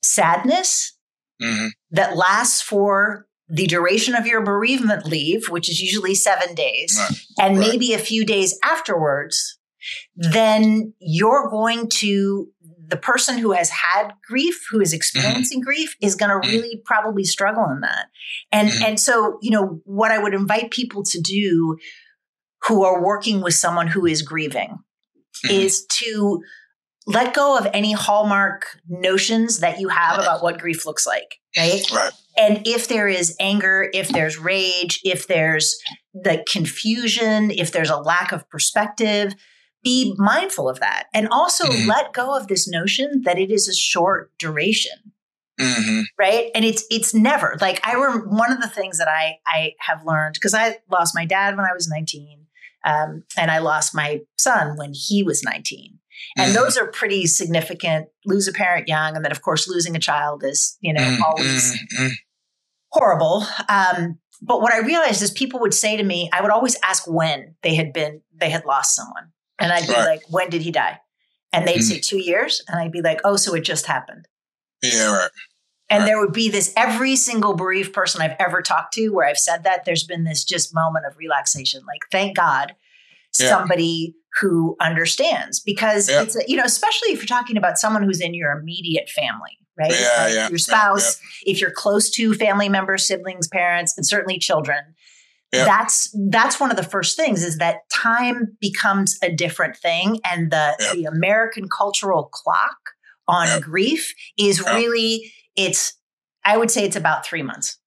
sadness 0.02 0.96
mm-hmm. 1.42 1.68
that 1.90 2.16
lasts 2.16 2.62
for 2.62 3.26
the 3.48 3.66
duration 3.66 4.14
of 4.14 4.26
your 4.26 4.42
bereavement 4.42 5.04
leave, 5.04 5.48
which 5.48 5.68
is 5.68 5.80
usually 5.80 6.14
seven 6.14 6.54
days, 6.54 6.96
right. 6.98 7.18
and 7.40 7.58
right. 7.58 7.68
maybe 7.68 7.92
a 7.92 7.98
few 7.98 8.24
days 8.24 8.58
afterwards, 8.62 9.58
then 10.14 10.94
you're 10.98 11.50
going 11.50 11.88
to, 11.88 12.48
the 12.86 12.96
person 12.96 13.36
who 13.36 13.52
has 13.52 13.68
had 13.68 14.12
grief, 14.26 14.64
who 14.70 14.80
is 14.80 14.90
mm-hmm. 14.90 14.96
experiencing 14.96 15.58
mm-hmm. 15.58 15.66
grief, 15.66 15.96
is 16.00 16.14
going 16.14 16.30
to 16.30 16.46
mm-hmm. 16.46 16.56
really 16.56 16.82
probably 16.84 17.24
struggle 17.24 17.68
in 17.70 17.80
that. 17.80 18.06
And, 18.52 18.68
mm-hmm. 18.68 18.84
and 18.84 19.00
so, 19.00 19.38
you 19.42 19.50
know, 19.50 19.80
what 19.84 20.10
I 20.10 20.18
would 20.18 20.34
invite 20.34 20.70
people 20.70 21.02
to 21.04 21.20
do 21.20 21.76
who 22.66 22.84
are 22.84 23.02
working 23.02 23.40
with 23.40 23.54
someone 23.54 23.86
who 23.86 24.06
is 24.06 24.22
grieving 24.22 24.78
mm-hmm. 25.44 25.54
is 25.54 25.84
to 25.86 26.42
let 27.06 27.34
go 27.34 27.58
of 27.58 27.66
any 27.74 27.92
hallmark 27.92 28.78
notions 28.88 29.58
that 29.60 29.78
you 29.78 29.88
have 29.88 30.18
about 30.18 30.42
what 30.42 30.58
grief 30.58 30.86
looks 30.86 31.06
like 31.06 31.36
right 31.56 31.90
right 31.92 32.12
and 32.36 32.66
if 32.66 32.88
there 32.88 33.08
is 33.08 33.36
anger 33.38 33.90
if 33.92 34.08
there's 34.08 34.38
rage 34.38 35.00
if 35.04 35.26
there's 35.26 35.76
the 36.14 36.42
confusion 36.50 37.50
if 37.50 37.72
there's 37.72 37.90
a 37.90 37.96
lack 37.96 38.32
of 38.32 38.48
perspective 38.48 39.34
be 39.82 40.14
mindful 40.16 40.68
of 40.68 40.80
that 40.80 41.06
and 41.12 41.28
also 41.28 41.64
mm-hmm. 41.66 41.88
let 41.88 42.12
go 42.14 42.36
of 42.36 42.48
this 42.48 42.66
notion 42.66 43.22
that 43.24 43.38
it 43.38 43.50
is 43.50 43.68
a 43.68 43.74
short 43.74 44.32
duration 44.38 45.12
mm-hmm. 45.60 46.00
right 46.18 46.50
and 46.54 46.64
it's 46.64 46.84
it's 46.90 47.12
never 47.12 47.56
like 47.60 47.86
i 47.86 47.92
remember 47.92 48.26
one 48.28 48.50
of 48.50 48.62
the 48.62 48.68
things 48.68 48.96
that 48.96 49.08
i 49.08 49.38
i 49.46 49.72
have 49.78 50.04
learned 50.06 50.34
because 50.34 50.54
i 50.54 50.78
lost 50.90 51.14
my 51.14 51.26
dad 51.26 51.54
when 51.54 51.66
i 51.66 51.72
was 51.74 51.86
19 51.86 52.43
um, 52.84 53.24
and 53.36 53.50
I 53.50 53.58
lost 53.58 53.94
my 53.94 54.20
son 54.38 54.76
when 54.76 54.92
he 54.94 55.22
was 55.22 55.42
19. 55.42 55.98
And 56.36 56.46
mm-hmm. 56.46 56.54
those 56.54 56.76
are 56.76 56.86
pretty 56.86 57.26
significant. 57.26 58.08
Lose 58.24 58.48
a 58.48 58.52
parent 58.52 58.88
young, 58.88 59.16
and 59.16 59.24
then 59.24 59.32
of 59.32 59.42
course 59.42 59.68
losing 59.68 59.96
a 59.96 60.00
child 60.00 60.44
is, 60.44 60.76
you 60.80 60.92
know, 60.92 61.00
mm-hmm. 61.00 61.22
always 61.22 61.72
mm-hmm. 61.72 62.08
horrible. 62.90 63.44
Um, 63.68 64.18
but 64.42 64.60
what 64.60 64.72
I 64.72 64.78
realized 64.80 65.22
is 65.22 65.30
people 65.30 65.60
would 65.60 65.74
say 65.74 65.96
to 65.96 66.02
me, 66.02 66.28
I 66.32 66.42
would 66.42 66.50
always 66.50 66.76
ask 66.84 67.04
when 67.06 67.54
they 67.62 67.74
had 67.74 67.92
been 67.92 68.20
they 68.34 68.50
had 68.50 68.64
lost 68.64 68.94
someone, 68.94 69.32
and 69.58 69.72
I'd 69.72 69.86
be 69.86 69.94
like, 69.94 70.22
"When 70.28 70.50
did 70.50 70.62
he 70.62 70.70
die?" 70.70 71.00
And 71.52 71.66
they'd 71.66 71.82
say 71.82 71.98
mm. 71.98 72.06
two 72.06 72.18
years, 72.18 72.62
and 72.68 72.78
I'd 72.80 72.92
be 72.92 73.00
like, 73.00 73.20
"Oh, 73.24 73.36
so 73.36 73.54
it 73.54 73.62
just 73.62 73.86
happened." 73.86 74.26
Yeah, 74.82 75.16
right. 75.16 75.30
And 75.94 76.06
there 76.06 76.20
would 76.20 76.32
be 76.32 76.48
this 76.48 76.72
every 76.76 77.16
single 77.16 77.54
bereaved 77.54 77.92
person 77.92 78.20
I've 78.20 78.36
ever 78.38 78.62
talked 78.62 78.94
to 78.94 79.10
where 79.10 79.26
I've 79.26 79.38
said 79.38 79.64
that, 79.64 79.84
there's 79.84 80.04
been 80.04 80.24
this 80.24 80.44
just 80.44 80.74
moment 80.74 81.06
of 81.06 81.16
relaxation. 81.16 81.82
Like, 81.86 82.02
thank 82.10 82.36
God 82.36 82.74
yeah. 83.38 83.48
somebody 83.48 84.14
who 84.40 84.76
understands 84.80 85.60
because 85.60 86.08
yeah. 86.08 86.22
it's, 86.22 86.36
a, 86.36 86.42
you 86.48 86.56
know, 86.56 86.64
especially 86.64 87.12
if 87.12 87.18
you're 87.18 87.26
talking 87.26 87.56
about 87.56 87.78
someone 87.78 88.02
who's 88.02 88.20
in 88.20 88.34
your 88.34 88.52
immediate 88.52 89.08
family, 89.08 89.58
right? 89.78 89.92
Yeah, 89.92 90.24
like 90.24 90.34
yeah, 90.34 90.48
your 90.48 90.58
spouse, 90.58 91.20
if 91.46 91.60
you're 91.60 91.70
close 91.70 92.10
to 92.10 92.34
family 92.34 92.68
members, 92.68 93.06
siblings, 93.06 93.48
parents, 93.48 93.96
and 93.96 94.06
certainly 94.06 94.38
children. 94.38 94.94
That's 95.52 96.12
that's 96.30 96.58
one 96.58 96.72
of 96.72 96.76
the 96.76 96.82
first 96.82 97.16
things 97.16 97.44
is 97.44 97.58
that 97.58 97.88
time 97.88 98.56
becomes 98.60 99.16
a 99.22 99.30
different 99.30 99.76
thing, 99.76 100.18
and 100.24 100.50
the 100.50 100.74
the 100.92 101.04
American 101.04 101.68
cultural 101.68 102.24
clock 102.24 102.76
on 103.28 103.60
grief 103.60 104.14
is 104.36 104.60
really 104.60 105.32
it's 105.56 105.94
I 106.44 106.56
would 106.56 106.70
say 106.70 106.84
it's 106.84 106.96
about 106.96 107.24
three 107.26 107.42
months. 107.42 107.78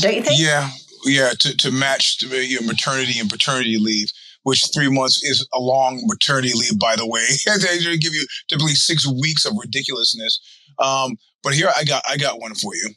Don't 0.00 0.14
you 0.14 0.22
think? 0.22 0.40
Yeah, 0.40 0.70
yeah. 1.04 1.30
To 1.38 1.56
to 1.56 1.70
match 1.70 2.22
your 2.22 2.62
maternity 2.62 3.18
and 3.18 3.28
paternity 3.28 3.76
leave, 3.78 4.08
which 4.44 4.64
three 4.72 4.88
months 4.88 5.22
is 5.24 5.46
a 5.52 5.58
long 5.58 6.02
maternity 6.06 6.52
leave, 6.54 6.78
by 6.78 6.96
the 6.96 7.06
way. 7.06 7.24
they 7.60 7.96
give 7.98 8.14
you 8.14 8.26
typically 8.48 8.74
six 8.74 9.06
weeks 9.06 9.44
of 9.44 9.54
ridiculousness. 9.58 10.40
Um, 10.78 11.16
but 11.42 11.54
here 11.54 11.68
I 11.76 11.84
got 11.84 12.02
I 12.08 12.16
got 12.16 12.40
one 12.40 12.54
for 12.54 12.74
you. 12.74 12.90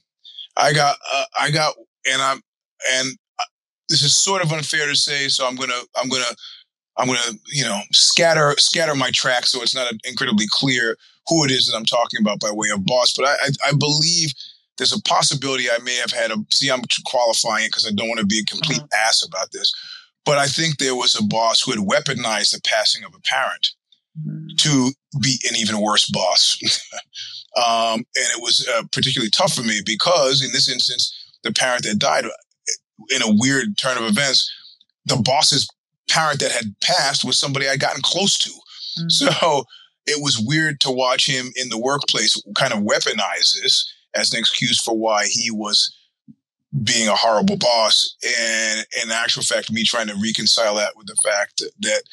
I 0.55 0.73
got 0.73 0.97
uh, 1.13 1.25
I 1.39 1.51
got 1.51 1.75
and 2.11 2.21
I'm 2.21 2.41
and 2.93 3.17
uh, 3.39 3.43
this 3.89 4.03
is 4.03 4.17
sort 4.17 4.43
of 4.43 4.51
unfair 4.51 4.87
to 4.87 4.95
say, 4.95 5.27
so 5.27 5.47
I'm 5.47 5.55
gonna 5.55 5.81
I'm 5.95 6.09
gonna 6.09 6.23
I'm 6.97 7.07
gonna 7.07 7.19
you 7.47 7.63
know 7.63 7.81
scatter 7.91 8.55
scatter 8.57 8.95
my 8.95 9.11
tracks 9.11 9.51
so 9.51 9.61
it's 9.61 9.75
not 9.75 9.91
incredibly 10.05 10.45
clear 10.49 10.97
who 11.27 11.43
it 11.43 11.51
is 11.51 11.65
that 11.67 11.75
I'm 11.75 11.85
talking 11.85 12.19
about 12.21 12.39
by 12.39 12.51
way 12.51 12.69
of 12.69 12.85
boss. 12.85 13.13
But 13.13 13.25
I, 13.25 13.33
I, 13.33 13.69
I 13.69 13.71
believe 13.77 14.31
there's 14.77 14.93
a 14.93 15.01
possibility 15.01 15.69
I 15.69 15.79
may 15.83 15.95
have 15.95 16.11
had 16.11 16.31
a 16.31 16.37
see 16.51 16.69
I'm 16.69 16.83
qualifying 17.05 17.65
it 17.65 17.69
because 17.69 17.87
I 17.87 17.91
don't 17.91 18.07
want 18.07 18.19
to 18.19 18.25
be 18.25 18.39
a 18.39 18.51
complete 18.51 18.79
mm-hmm. 18.79 19.07
ass 19.07 19.25
about 19.25 19.51
this. 19.51 19.73
But 20.25 20.37
I 20.37 20.47
think 20.47 20.77
there 20.77 20.95
was 20.95 21.15
a 21.15 21.23
boss 21.23 21.61
who 21.61 21.71
had 21.71 21.79
weaponized 21.79 22.51
the 22.51 22.61
passing 22.65 23.03
of 23.03 23.13
a 23.13 23.19
parent 23.19 23.69
mm-hmm. 24.19 24.47
to 24.57 24.91
be 25.21 25.39
an 25.49 25.55
even 25.55 25.79
worse 25.79 26.09
boss. 26.09 26.57
um, 27.57 27.99
and 27.99 28.05
it 28.35 28.41
was 28.41 28.67
uh, 28.75 28.83
particularly 28.91 29.29
tough 29.29 29.53
for 29.53 29.61
me 29.61 29.81
because 29.85 30.43
in 30.43 30.51
this 30.51 30.69
instance, 30.69 31.13
the 31.43 31.53
parent 31.53 31.83
that 31.83 31.99
died 31.99 32.25
in 33.09 33.21
a 33.21 33.35
weird 33.37 33.77
turn 33.77 33.97
of 33.97 34.03
events, 34.03 34.51
the 35.05 35.17
boss's 35.17 35.67
parent 36.09 36.39
that 36.39 36.51
had 36.51 36.75
passed 36.81 37.25
was 37.25 37.39
somebody 37.39 37.67
I'd 37.67 37.79
gotten 37.79 38.01
close 38.01 38.37
to. 38.39 38.49
Mm-hmm. 38.49 39.09
So 39.09 39.65
it 40.05 40.21
was 40.21 40.39
weird 40.39 40.79
to 40.81 40.91
watch 40.91 41.27
him 41.27 41.51
in 41.55 41.69
the 41.69 41.79
workplace 41.79 42.41
kind 42.55 42.73
of 42.73 42.79
weaponize 42.79 43.59
this 43.61 43.91
as 44.13 44.31
an 44.33 44.39
excuse 44.39 44.79
for 44.79 44.97
why 44.97 45.25
he 45.25 45.51
was 45.51 45.95
being 46.83 47.07
a 47.07 47.15
horrible 47.15 47.57
boss 47.57 48.15
and 48.23 48.85
in 49.01 49.11
actual 49.11 49.43
fact 49.43 49.71
me 49.71 49.83
trying 49.83 50.07
to 50.07 50.19
reconcile 50.21 50.75
that 50.75 50.95
with 50.97 51.07
the 51.07 51.15
fact 51.23 51.57
that, 51.59 51.71
that 51.79 52.03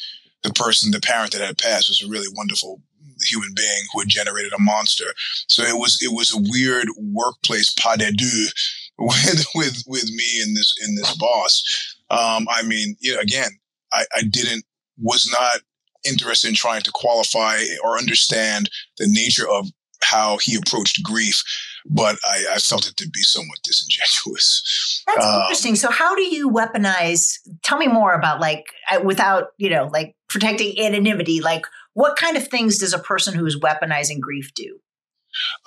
the 0.43 0.53
person 0.53 0.91
the 0.91 1.01
parent 1.01 1.33
that 1.33 1.41
had 1.41 1.59
passed 1.59 1.89
was 1.89 2.03
a 2.03 2.09
really 2.09 2.29
wonderful 2.37 2.81
human 3.29 3.51
being 3.57 3.83
who 3.93 4.01
had 4.01 4.09
generated 4.09 4.53
a 4.53 4.61
monster 4.61 5.15
so 5.49 5.63
it 5.63 5.75
was 5.75 5.99
it 6.01 6.13
was 6.13 6.33
a 6.33 6.51
weird 6.51 6.87
workplace 7.13 7.73
pas 7.73 7.97
de 7.97 8.13
deux 8.13 8.53
with 8.99 9.45
with 9.55 9.83
with 9.87 10.09
me 10.11 10.43
and 10.43 10.57
this 10.57 10.75
in 10.87 10.95
this 10.95 11.15
boss 11.17 11.97
um 12.11 12.47
i 12.51 12.63
mean 12.63 12.97
you 13.01 13.15
know, 13.15 13.21
again 13.21 13.51
i 13.93 14.05
i 14.17 14.23
didn't 14.23 14.65
was 14.99 15.29
not 15.31 15.63
interested 16.05 16.49
in 16.49 16.55
trying 16.55 16.83
to 16.83 16.91
qualify 16.93 17.59
or 17.85 17.99
understand 17.99 18.69
the 18.99 19.07
nature 19.07 19.49
of 19.49 19.69
how 20.03 20.37
he 20.39 20.57
approached 20.57 21.03
grief, 21.03 21.43
but 21.87 22.17
I, 22.25 22.45
I 22.55 22.59
felt 22.59 22.89
it 22.89 22.97
to 22.97 23.09
be 23.09 23.23
somewhat 23.23 23.59
disingenuous. 23.63 25.03
That's 25.07 25.25
um, 25.25 25.43
interesting. 25.43 25.77
So, 25.77 25.91
how 25.91 26.15
do 26.15 26.23
you 26.23 26.51
weaponize? 26.51 27.39
Tell 27.63 27.79
me 27.79 27.87
more 27.87 28.13
about 28.13 28.41
like 28.41 28.67
uh, 28.91 29.01
without 29.03 29.49
you 29.59 29.71
know 29.71 29.89
like 29.93 30.15
protecting 30.29 30.79
anonymity. 30.81 31.41
Like, 31.41 31.67
what 31.95 32.17
kind 32.17 32.37
of 32.37 32.47
things 32.49 32.79
does 32.79 32.93
a 32.93 32.99
person 32.99 33.35
who 33.35 33.47
is 33.47 33.59
weaponizing 33.59 34.21
grief 34.21 34.53
do? 34.55 34.79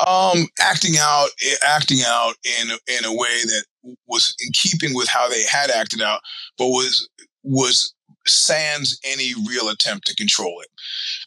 Um, 0.06 0.48
acting 0.62 0.94
out, 1.00 1.30
acting 1.66 2.00
out 2.06 2.36
in 2.62 2.70
in 2.98 3.06
a 3.06 3.14
way 3.14 3.42
that 3.46 3.64
was 4.08 4.36
in 4.40 4.52
keeping 4.54 4.94
with 4.94 5.08
how 5.08 5.30
they 5.30 5.44
had 5.44 5.72
acted 5.72 6.02
out, 6.02 6.22
but 6.58 6.68
was 6.68 7.10
was 7.44 7.94
sans 8.28 9.00
any 9.04 9.34
real 9.48 9.70
attempt 9.70 10.08
to 10.08 10.16
control 10.16 10.62
it. 10.62 10.70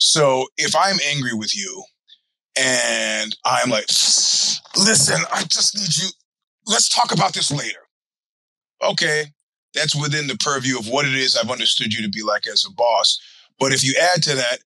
So 0.00 0.46
if 0.56 0.74
I'm 0.76 0.96
angry 1.08 1.34
with 1.34 1.56
you 1.56 1.82
and 2.58 3.36
I'm 3.44 3.70
like, 3.70 3.88
listen, 4.76 5.20
I 5.32 5.44
just 5.48 5.76
need 5.76 5.96
you, 5.96 6.08
let's 6.66 6.88
talk 6.88 7.12
about 7.12 7.34
this 7.34 7.50
later. 7.50 7.80
Okay, 8.82 9.26
that's 9.74 9.94
within 9.94 10.28
the 10.28 10.36
purview 10.36 10.78
of 10.78 10.88
what 10.88 11.06
it 11.06 11.14
is 11.14 11.36
I've 11.36 11.50
understood 11.50 11.92
you 11.92 12.02
to 12.02 12.08
be 12.08 12.22
like 12.22 12.46
as 12.46 12.64
a 12.66 12.72
boss. 12.72 13.18
But 13.58 13.72
if 13.72 13.82
you 13.84 13.94
add 14.14 14.22
to 14.24 14.34
that, 14.36 14.58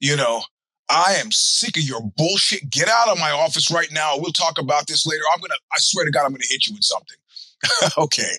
you 0.00 0.16
know, 0.16 0.42
I 0.90 1.14
am 1.14 1.30
sick 1.30 1.76
of 1.76 1.84
your 1.84 2.02
bullshit. 2.16 2.68
Get 2.68 2.88
out 2.88 3.08
of 3.08 3.18
my 3.18 3.30
office 3.30 3.70
right 3.70 3.90
now. 3.92 4.14
We'll 4.16 4.32
talk 4.32 4.58
about 4.58 4.88
this 4.88 5.06
later. 5.06 5.22
I'm 5.32 5.40
gonna, 5.40 5.54
I 5.72 5.76
swear 5.78 6.04
to 6.04 6.10
God, 6.10 6.24
I'm 6.24 6.32
gonna 6.32 6.44
hit 6.48 6.66
you 6.66 6.74
with 6.74 6.84
something. 6.84 7.16
okay 7.98 8.32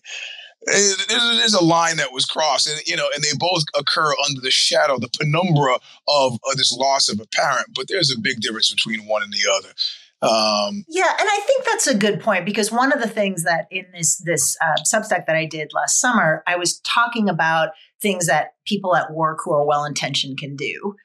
there's 0.65 1.53
a 1.53 1.63
line 1.63 1.97
that 1.97 2.13
was 2.13 2.25
crossed, 2.25 2.67
and 2.67 2.79
you 2.87 2.95
know, 2.95 3.09
and 3.13 3.23
they 3.23 3.35
both 3.37 3.63
occur 3.77 4.13
under 4.25 4.41
the 4.41 4.51
shadow, 4.51 4.97
the 4.97 5.09
penumbra 5.19 5.75
of, 6.07 6.33
of 6.49 6.57
this 6.57 6.71
loss 6.71 7.09
of 7.09 7.19
a 7.19 7.27
parent. 7.27 7.67
But 7.75 7.87
there's 7.89 8.11
a 8.11 8.19
big 8.19 8.39
difference 8.39 8.73
between 8.73 9.05
one 9.05 9.23
and 9.23 9.33
the 9.33 9.51
other. 9.57 9.73
Um, 10.23 10.85
yeah, 10.87 11.11
and 11.19 11.27
I 11.29 11.39
think 11.45 11.65
that's 11.65 11.87
a 11.87 11.97
good 11.97 12.21
point 12.21 12.45
because 12.45 12.71
one 12.71 12.93
of 12.93 13.01
the 13.01 13.09
things 13.09 13.43
that 13.43 13.67
in 13.71 13.85
this 13.93 14.17
this 14.17 14.55
uh, 14.63 14.81
Substack 14.83 15.25
that 15.25 15.35
I 15.35 15.45
did 15.45 15.71
last 15.73 15.99
summer, 15.99 16.43
I 16.47 16.55
was 16.55 16.79
talking 16.79 17.27
about 17.27 17.69
things 18.01 18.27
that 18.27 18.53
people 18.65 18.95
at 18.95 19.11
work 19.11 19.39
who 19.43 19.51
are 19.51 19.65
well 19.65 19.83
intentioned 19.83 20.37
can 20.37 20.55
do 20.55 20.95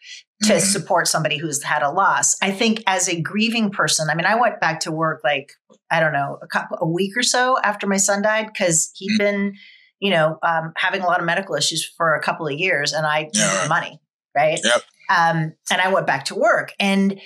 to 0.42 0.52
mm-hmm. 0.52 0.60
support 0.60 1.08
somebody 1.08 1.36
who's 1.36 1.62
had 1.62 1.82
a 1.82 1.90
loss. 1.90 2.36
I 2.40 2.52
think 2.52 2.82
as 2.86 3.08
a 3.08 3.20
grieving 3.20 3.70
person, 3.70 4.08
I 4.08 4.14
mean, 4.14 4.26
I 4.26 4.36
went 4.36 4.60
back 4.60 4.80
to 4.80 4.92
work 4.92 5.20
like 5.24 5.52
I 5.90 6.00
don't 6.00 6.12
know 6.12 6.38
a 6.42 6.46
couple 6.46 6.78
a 6.80 6.88
week 6.88 7.16
or 7.16 7.22
so 7.22 7.58
after 7.62 7.86
my 7.86 7.96
son 7.96 8.22
died 8.22 8.46
because 8.46 8.90
he 8.94 9.08
had 9.12 9.20
mm-hmm. 9.20 9.36
been 9.36 9.54
you 10.00 10.10
know 10.10 10.38
um, 10.42 10.72
having 10.76 11.02
a 11.02 11.06
lot 11.06 11.20
of 11.20 11.26
medical 11.26 11.54
issues 11.54 11.84
for 11.96 12.14
a 12.14 12.22
couple 12.22 12.46
of 12.46 12.52
years, 12.52 12.92
and 12.92 13.06
I 13.06 13.30
yeah, 13.32 13.58
right. 13.60 13.68
money, 13.68 14.00
right? 14.36 14.60
Yep. 14.62 14.82
Um, 15.10 15.54
and 15.70 15.80
I 15.80 15.92
went 15.92 16.06
back 16.06 16.26
to 16.26 16.34
work, 16.34 16.72
and 16.78 17.20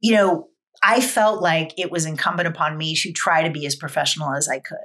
you 0.00 0.12
know 0.12 0.48
I 0.82 1.00
felt 1.00 1.42
like 1.42 1.72
it 1.78 1.90
was 1.90 2.04
incumbent 2.04 2.46
upon 2.46 2.76
me 2.76 2.94
to 2.96 3.12
try 3.12 3.42
to 3.42 3.50
be 3.50 3.66
as 3.66 3.74
professional 3.74 4.34
as 4.34 4.48
I 4.48 4.58
could. 4.58 4.78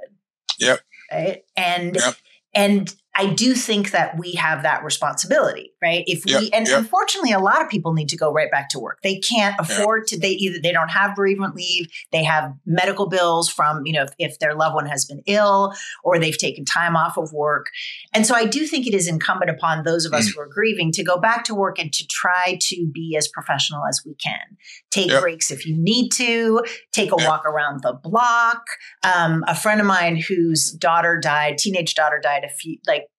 Yep. 0.58 0.80
Right. 1.12 1.42
And 1.56 1.96
yep. 1.96 2.14
and 2.54 2.94
I 3.20 3.26
do 3.26 3.52
think 3.52 3.90
that 3.90 4.18
we 4.18 4.32
have 4.36 4.62
that 4.62 4.82
responsibility, 4.82 5.74
right? 5.82 6.04
If 6.06 6.24
we, 6.24 6.32
yep, 6.32 6.42
and 6.54 6.66
yep. 6.66 6.78
unfortunately, 6.78 7.32
a 7.32 7.38
lot 7.38 7.60
of 7.60 7.68
people 7.68 7.92
need 7.92 8.08
to 8.08 8.16
go 8.16 8.32
right 8.32 8.50
back 8.50 8.70
to 8.70 8.78
work. 8.78 9.02
They 9.02 9.18
can't 9.18 9.54
afford 9.58 10.06
to, 10.06 10.18
they 10.18 10.30
either, 10.30 10.58
they 10.58 10.72
don't 10.72 10.88
have 10.88 11.14
bereavement 11.14 11.54
leave, 11.54 11.88
they 12.12 12.24
have 12.24 12.54
medical 12.64 13.10
bills 13.10 13.50
from, 13.50 13.84
you 13.84 13.92
know, 13.92 14.04
if, 14.04 14.14
if, 14.18 14.38
their 14.38 14.54
loved 14.54 14.74
one 14.74 14.86
has 14.86 15.04
been 15.04 15.20
ill 15.26 15.74
or 16.02 16.18
they've 16.18 16.38
taken 16.38 16.64
time 16.64 16.96
off 16.96 17.18
of 17.18 17.30
work. 17.30 17.66
And 18.14 18.26
so 18.26 18.34
I 18.34 18.46
do 18.46 18.66
think 18.66 18.86
it 18.86 18.94
is 18.94 19.06
incumbent 19.06 19.50
upon 19.50 19.84
those 19.84 20.06
of 20.06 20.14
us 20.14 20.26
mm. 20.26 20.34
who 20.34 20.40
are 20.40 20.48
grieving 20.48 20.90
to 20.92 21.04
go 21.04 21.18
back 21.18 21.44
to 21.44 21.54
work 21.54 21.78
and 21.78 21.92
to 21.92 22.06
try 22.06 22.56
to 22.58 22.90
be 22.90 23.16
as 23.18 23.28
professional 23.28 23.82
as 23.86 24.00
we 24.06 24.14
can. 24.14 24.56
Take 24.90 25.10
yep. 25.10 25.20
breaks 25.20 25.50
if 25.50 25.66
you 25.66 25.76
need 25.76 26.08
to, 26.12 26.64
take 26.92 27.12
a 27.12 27.16
walk 27.16 27.44
around 27.44 27.82
the 27.82 27.92
block. 27.92 28.62
Um, 29.02 29.44
a 29.46 29.54
friend 29.54 29.78
of 29.78 29.86
mine 29.86 30.16
whose 30.16 30.72
daughter 30.72 31.18
died, 31.18 31.58
teenage 31.58 31.94
daughter 31.94 32.18
died 32.18 32.44
a 32.44 32.48
few, 32.48 32.78
like, 32.86 33.09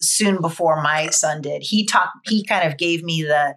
soon 0.00 0.40
before 0.40 0.82
my 0.82 1.08
son 1.10 1.42
did. 1.42 1.62
He 1.62 1.86
talked, 1.86 2.28
he 2.28 2.44
kind 2.44 2.66
of 2.66 2.78
gave 2.78 3.02
me 3.02 3.22
the 3.22 3.54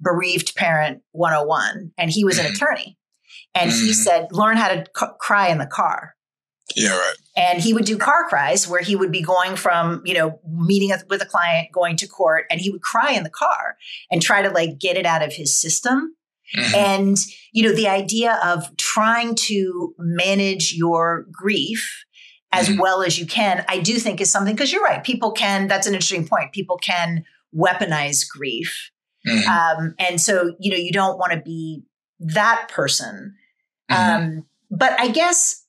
bereaved 0.00 0.54
parent 0.56 1.02
101 1.12 1.92
and 1.98 2.10
he 2.10 2.24
was 2.24 2.38
an 2.38 2.46
mm-hmm. 2.46 2.54
attorney. 2.54 2.96
And 3.54 3.70
mm-hmm. 3.70 3.86
he 3.86 3.92
said, 3.92 4.28
learn 4.30 4.56
how 4.56 4.68
to 4.68 4.84
c- 4.96 5.06
cry 5.18 5.48
in 5.48 5.58
the 5.58 5.66
car. 5.66 6.14
Yeah, 6.76 6.96
right. 6.96 7.14
And 7.36 7.60
he 7.60 7.74
would 7.74 7.84
do 7.84 7.96
car 7.96 8.28
cries 8.28 8.68
where 8.68 8.80
he 8.80 8.94
would 8.94 9.10
be 9.10 9.22
going 9.22 9.56
from, 9.56 10.02
you 10.04 10.14
know, 10.14 10.38
meeting 10.46 10.92
with 11.08 11.22
a 11.22 11.26
client, 11.26 11.68
going 11.72 11.96
to 11.96 12.06
court, 12.06 12.44
and 12.50 12.60
he 12.60 12.70
would 12.70 12.82
cry 12.82 13.12
in 13.12 13.24
the 13.24 13.30
car 13.30 13.76
and 14.10 14.22
try 14.22 14.42
to 14.42 14.50
like 14.50 14.78
get 14.78 14.96
it 14.96 15.06
out 15.06 15.22
of 15.22 15.32
his 15.32 15.58
system. 15.58 16.14
Mm-hmm. 16.56 16.74
And, 16.74 17.16
you 17.52 17.62
know, 17.62 17.72
the 17.72 17.88
idea 17.88 18.38
of 18.44 18.76
trying 18.76 19.34
to 19.46 19.94
manage 19.98 20.74
your 20.74 21.26
grief 21.30 22.04
as 22.52 22.68
mm-hmm. 22.68 22.80
well 22.80 23.02
as 23.02 23.18
you 23.18 23.26
can, 23.26 23.64
I 23.68 23.78
do 23.78 23.98
think 23.98 24.20
is 24.20 24.30
something 24.30 24.54
because 24.54 24.72
you're 24.72 24.82
right. 24.82 25.02
People 25.02 25.32
can, 25.32 25.68
that's 25.68 25.86
an 25.86 25.94
interesting 25.94 26.26
point. 26.26 26.52
People 26.52 26.78
can 26.78 27.24
weaponize 27.56 28.28
grief. 28.28 28.90
Mm-hmm. 29.26 29.48
Um, 29.48 29.94
and 29.98 30.20
so, 30.20 30.54
you 30.58 30.70
know, 30.70 30.76
you 30.76 30.92
don't 30.92 31.18
want 31.18 31.32
to 31.32 31.40
be 31.40 31.82
that 32.18 32.68
person. 32.70 33.36
Mm-hmm. 33.90 34.22
Um, 34.22 34.46
but 34.70 34.98
I 34.98 35.08
guess, 35.08 35.64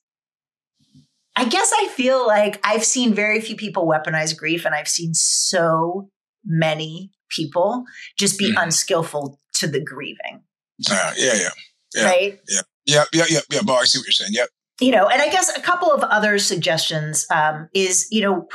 I 1.36 1.44
guess 1.44 1.72
I 1.74 1.88
feel 1.88 2.26
like 2.26 2.60
I've 2.64 2.84
seen 2.84 3.14
very 3.14 3.40
few 3.40 3.56
people 3.56 3.86
weaponize 3.86 4.36
grief, 4.36 4.66
and 4.66 4.74
I've 4.74 4.88
seen 4.88 5.14
so 5.14 6.10
many 6.44 7.10
people 7.30 7.84
just 8.18 8.38
be 8.38 8.50
mm-hmm. 8.50 8.58
unskillful 8.58 9.40
to 9.54 9.66
the 9.66 9.80
grieving. 9.80 10.42
Uh, 10.90 11.12
yeah, 11.16 11.34
yeah, 11.34 11.48
yeah. 11.94 12.04
Right? 12.04 12.40
Yeah. 12.48 12.60
Yeah, 12.84 13.04
yeah, 13.12 13.24
yeah, 13.30 13.40
yeah. 13.50 13.60
But 13.64 13.74
I 13.74 13.84
see 13.84 13.98
what 13.98 14.06
you're 14.06 14.12
saying. 14.12 14.32
Yep 14.34 14.48
you 14.80 14.90
know, 14.90 15.06
and 15.08 15.20
I 15.22 15.28
guess 15.28 15.56
a 15.56 15.60
couple 15.60 15.90
of 15.90 16.02
other 16.02 16.38
suggestions 16.38 17.26
um, 17.30 17.68
is, 17.74 18.08
you 18.10 18.22
know, 18.22 18.48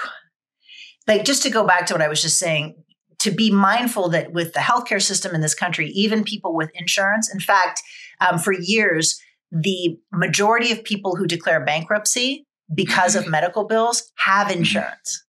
like 1.08 1.24
just 1.24 1.44
to 1.44 1.50
go 1.50 1.66
back 1.66 1.86
to 1.88 1.94
what 1.94 2.02
I 2.02 2.08
was 2.08 2.22
just 2.22 2.38
saying, 2.38 2.76
to 3.20 3.32
be 3.32 3.52
mindful 3.52 4.10
that 4.10 4.34
with 4.34 4.54
the 4.54 4.60
healthcare 4.60 5.02
system 5.02 5.34
in 5.34 5.42
this 5.42 5.56
country, 5.56 5.90
even 5.90 6.24
people 6.24 6.56
with 6.56 6.70
insurance, 6.76 7.34
in 7.34 7.40
fact, 7.40 7.82
um, 8.20 8.40
for 8.40 8.54
years, 8.54 9.20
the 9.52 9.98
majority 10.12 10.72
of 10.72 10.84
people 10.84 11.16
who 11.16 11.26
declare 11.26 11.64
bankruptcy 11.64 12.46
because 12.74 13.16
of 13.16 13.24
mm-hmm. 13.24 13.32
medical 13.32 13.66
bills 13.66 14.12
have 14.18 14.48
mm-hmm. 14.48 14.60
insurance. 14.60 15.24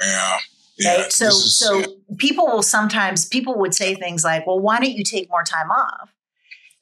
Yeah. 0.00 0.38
Yeah, 0.76 1.02
right? 1.02 1.12
So, 1.12 1.28
is, 1.28 1.56
so 1.56 1.78
yeah. 1.78 1.86
people 2.18 2.46
will 2.46 2.62
sometimes 2.62 3.26
people 3.26 3.56
would 3.58 3.74
say 3.74 3.94
things 3.94 4.24
like, 4.24 4.44
"Well, 4.44 4.58
why 4.58 4.80
don't 4.80 4.90
you 4.90 5.04
take 5.04 5.30
more 5.30 5.44
time 5.44 5.70
off?" 5.70 6.10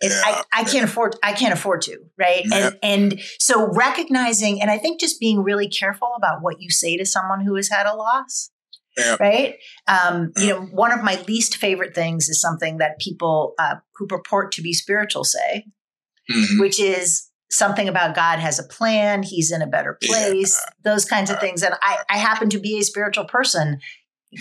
Yeah, 0.03 0.21
I, 0.25 0.43
I 0.53 0.65
can't 0.65 0.85
afford 0.85 1.17
I 1.23 1.33
can't 1.33 1.53
afford 1.53 1.83
to, 1.83 1.99
right? 2.19 2.43
Yeah. 2.45 2.71
And 2.83 3.13
and 3.13 3.21
so 3.39 3.71
recognizing 3.73 4.61
and 4.61 4.71
I 4.71 4.79
think 4.79 5.01
just 5.01 5.21
being 5.21 5.43
really 5.43 5.69
careful 5.69 6.13
about 6.17 6.43
what 6.43 6.61
you 6.61 6.71
say 6.71 6.97
to 6.97 7.07
someone 7.07 7.45
who 7.45 7.55
has 7.57 7.69
had 7.69 7.87
a 7.87 7.95
loss. 7.95 8.51
Yeah. 8.97 9.17
Right. 9.19 9.55
Um, 9.89 10.33
you 10.37 10.49
know, 10.49 10.61
one 10.67 10.93
of 10.93 11.03
my 11.03 11.19
least 11.27 11.57
favorite 11.57 11.95
things 11.95 12.29
is 12.29 12.43
something 12.43 12.77
that 12.77 12.99
people 12.99 13.55
uh, 13.59 13.77
who 13.95 14.07
purport 14.07 14.53
to 14.53 14.63
be 14.63 14.75
spiritual 14.75 15.25
say, 15.25 15.65
mm-hmm. 16.31 16.61
which 16.61 16.79
is 16.79 17.31
something 17.51 17.89
about 17.89 18.15
God 18.15 18.39
has 18.39 18.59
a 18.59 18.65
plan. 18.65 19.23
He's 19.23 19.51
in 19.51 19.63
a 19.63 19.67
better 19.67 19.99
place. 20.03 20.61
Those 20.85 21.05
kinds 21.05 21.31
of 21.31 21.39
things. 21.39 21.63
And 21.63 21.75
I, 21.83 21.99
I 22.11 22.19
happen 22.19 22.51
to 22.51 22.59
be 22.59 22.79
a 22.79 22.83
spiritual 22.83 23.25
person. 23.25 23.79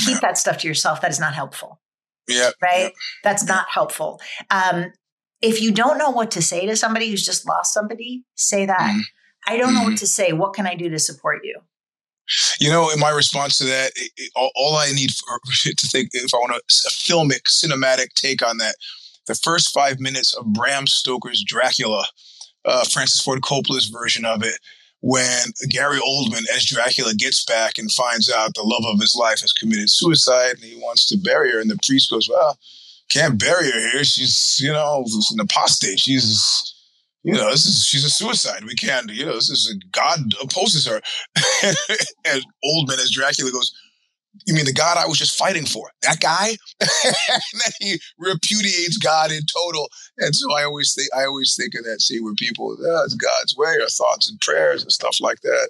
Keep 0.05 0.19
that 0.21 0.37
stuff 0.37 0.57
to 0.59 0.67
yourself. 0.67 1.01
That 1.01 1.11
is 1.11 1.19
not 1.19 1.33
helpful. 1.33 1.79
Yeah. 2.27 2.51
Right. 2.61 2.93
That's 3.23 3.45
not 3.45 3.67
helpful. 3.69 4.21
Um, 4.49 4.93
if 5.41 5.61
you 5.61 5.71
don't 5.71 5.97
know 5.97 6.09
what 6.09 6.31
to 6.31 6.41
say 6.41 6.65
to 6.65 6.75
somebody 6.75 7.09
who's 7.09 7.25
just 7.25 7.47
lost 7.47 7.73
somebody, 7.73 8.23
say 8.35 8.65
that. 8.65 8.79
Mm-hmm. 8.79 8.99
I 9.47 9.57
don't 9.57 9.73
know 9.73 9.81
mm-hmm. 9.81 9.91
what 9.91 9.99
to 9.99 10.07
say. 10.07 10.33
What 10.33 10.53
can 10.53 10.67
I 10.67 10.75
do 10.75 10.89
to 10.89 10.99
support 10.99 11.41
you? 11.43 11.59
You 12.59 12.69
know, 12.69 12.89
in 12.91 12.99
my 12.99 13.09
response 13.09 13.57
to 13.57 13.65
that, 13.65 13.91
it, 13.95 14.11
it, 14.15 14.31
all, 14.35 14.51
all, 14.55 14.75
I 14.77 14.91
need 14.91 15.11
for, 15.11 15.39
to 15.63 15.87
think, 15.87 16.09
if 16.13 16.33
I 16.33 16.37
want 16.37 16.53
a, 16.53 16.57
a 16.57 16.91
filmic, 16.91 17.41
cinematic 17.49 18.13
take 18.15 18.45
on 18.45 18.57
that, 18.57 18.75
the 19.27 19.35
first 19.35 19.73
five 19.73 19.99
minutes 19.99 20.35
of 20.35 20.45
Bram 20.53 20.87
Stoker's 20.87 21.43
Dracula, 21.43 22.05
uh, 22.65 22.85
Francis 22.85 23.21
Ford 23.21 23.41
Coppola's 23.41 23.87
version 23.87 24.25
of 24.25 24.43
it, 24.43 24.55
when 25.01 25.45
Gary 25.69 25.99
Oldman 25.99 26.43
as 26.55 26.65
Dracula 26.65 27.13
gets 27.15 27.43
back 27.43 27.79
and 27.79 27.91
finds 27.91 28.31
out 28.31 28.53
the 28.53 28.61
love 28.61 28.83
of 28.85 28.99
his 28.99 29.15
life 29.19 29.41
has 29.41 29.51
committed 29.51 29.89
suicide 29.89 30.51
and 30.51 30.63
he 30.63 30.75
wants 30.75 31.07
to 31.07 31.17
bury 31.17 31.51
her, 31.51 31.59
and 31.59 31.71
the 31.71 31.79
priest 31.85 32.11
goes, 32.11 32.29
"Well, 32.29 32.57
can't 33.11 33.39
bury 33.39 33.69
her 33.69 33.91
here. 33.91 34.03
She's, 34.03 34.57
you 34.59 34.71
know, 34.71 35.05
an 35.31 35.39
apostate. 35.39 35.99
She's, 35.99 36.73
you 37.23 37.33
know, 37.33 37.49
this 37.51 37.65
is 37.65 37.85
she's 37.85 38.05
a 38.05 38.09
suicide. 38.09 38.63
We 38.65 38.75
can't, 38.75 39.09
you 39.11 39.25
know, 39.25 39.33
this 39.33 39.49
is 39.49 39.75
God 39.91 40.19
opposes 40.41 40.87
her. 40.87 41.01
and 42.25 42.45
Oldman 42.65 42.99
as 42.99 43.11
Dracula 43.11 43.51
goes, 43.51 43.73
you 44.47 44.53
mean 44.53 44.65
the 44.65 44.73
God 44.73 44.97
I 44.97 45.07
was 45.07 45.17
just 45.17 45.37
fighting 45.37 45.65
for? 45.65 45.91
That 46.03 46.19
guy? 46.19 46.55
and 46.81 47.61
then 47.65 47.71
he 47.79 47.99
repudiates 48.17 48.97
God 48.97 49.31
in 49.31 49.41
total. 49.53 49.89
And 50.17 50.33
so 50.33 50.53
I 50.53 50.63
always 50.63 50.93
think 50.93 51.09
I 51.15 51.25
always 51.25 51.55
think 51.55 51.73
of 51.75 51.83
that 51.83 52.01
scene 52.01 52.23
where 52.23 52.33
people, 52.35 52.77
oh, 52.79 53.03
it's 53.03 53.13
God's 53.13 53.55
way, 53.57 53.75
or 53.79 53.87
thoughts 53.87 54.29
and 54.29 54.39
prayers 54.39 54.83
and 54.83 54.91
stuff 54.91 55.17
like 55.19 55.41
that. 55.41 55.69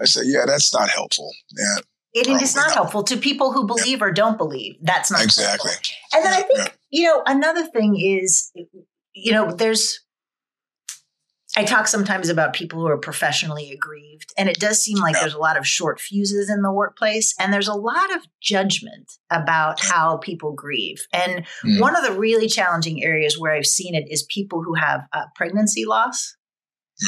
I 0.00 0.06
say, 0.06 0.22
yeah, 0.24 0.44
that's 0.46 0.74
not 0.74 0.90
helpful. 0.90 1.30
Yeah. 1.56 1.82
It 2.12 2.26
is 2.26 2.56
not, 2.56 2.68
not, 2.68 2.74
helpful 2.74 3.04
to 3.04 3.16
people 3.16 3.52
who 3.52 3.66
believe 3.66 4.00
yeah. 4.00 4.06
or 4.06 4.10
don't 4.10 4.36
believe. 4.36 4.74
That's 4.82 5.12
not 5.12 5.22
exactly. 5.22 5.70
Helpful. 5.70 5.94
And 6.12 6.24
then 6.24 6.32
I 6.32 6.42
think, 6.42 6.58
yeah. 6.58 6.68
you 6.90 7.04
know, 7.04 7.22
another 7.26 7.66
thing 7.66 7.98
is, 7.98 8.52
you 9.14 9.32
know, 9.32 9.52
there's, 9.52 10.00
I 11.56 11.64
talk 11.64 11.88
sometimes 11.88 12.28
about 12.28 12.52
people 12.52 12.80
who 12.80 12.86
are 12.86 12.98
professionally 12.98 13.72
aggrieved, 13.72 14.32
and 14.38 14.48
it 14.48 14.60
does 14.60 14.80
seem 14.80 14.98
like 14.98 15.14
yeah. 15.14 15.22
there's 15.22 15.34
a 15.34 15.38
lot 15.38 15.58
of 15.58 15.66
short 15.66 16.00
fuses 16.00 16.48
in 16.48 16.62
the 16.62 16.72
workplace, 16.72 17.34
and 17.40 17.52
there's 17.52 17.68
a 17.68 17.74
lot 17.74 18.14
of 18.14 18.22
judgment 18.40 19.12
about 19.30 19.80
how 19.80 20.18
people 20.18 20.52
grieve. 20.52 21.06
And 21.12 21.44
mm. 21.64 21.80
one 21.80 21.96
of 21.96 22.04
the 22.04 22.12
really 22.12 22.48
challenging 22.48 23.02
areas 23.02 23.38
where 23.38 23.52
I've 23.52 23.66
seen 23.66 23.94
it 23.94 24.06
is 24.10 24.22
people 24.22 24.62
who 24.62 24.74
have 24.74 25.02
uh, 25.12 25.24
pregnancy 25.34 25.84
loss. 25.84 26.36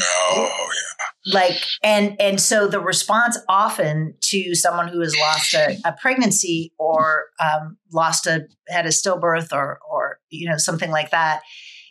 Oh 0.01 0.69
yeah. 0.73 1.33
Like 1.33 1.61
and 1.83 2.19
and 2.19 2.39
so 2.39 2.67
the 2.67 2.79
response 2.79 3.37
often 3.47 4.15
to 4.21 4.55
someone 4.55 4.87
who 4.87 5.01
has 5.01 5.15
lost 5.17 5.53
a, 5.53 5.77
a 5.85 5.93
pregnancy 5.93 6.73
or 6.77 7.25
um, 7.39 7.77
lost 7.91 8.27
a 8.27 8.47
had 8.67 8.85
a 8.85 8.89
stillbirth 8.89 9.53
or 9.53 9.79
or 9.89 10.19
you 10.29 10.49
know 10.49 10.57
something 10.57 10.91
like 10.91 11.11
that 11.11 11.41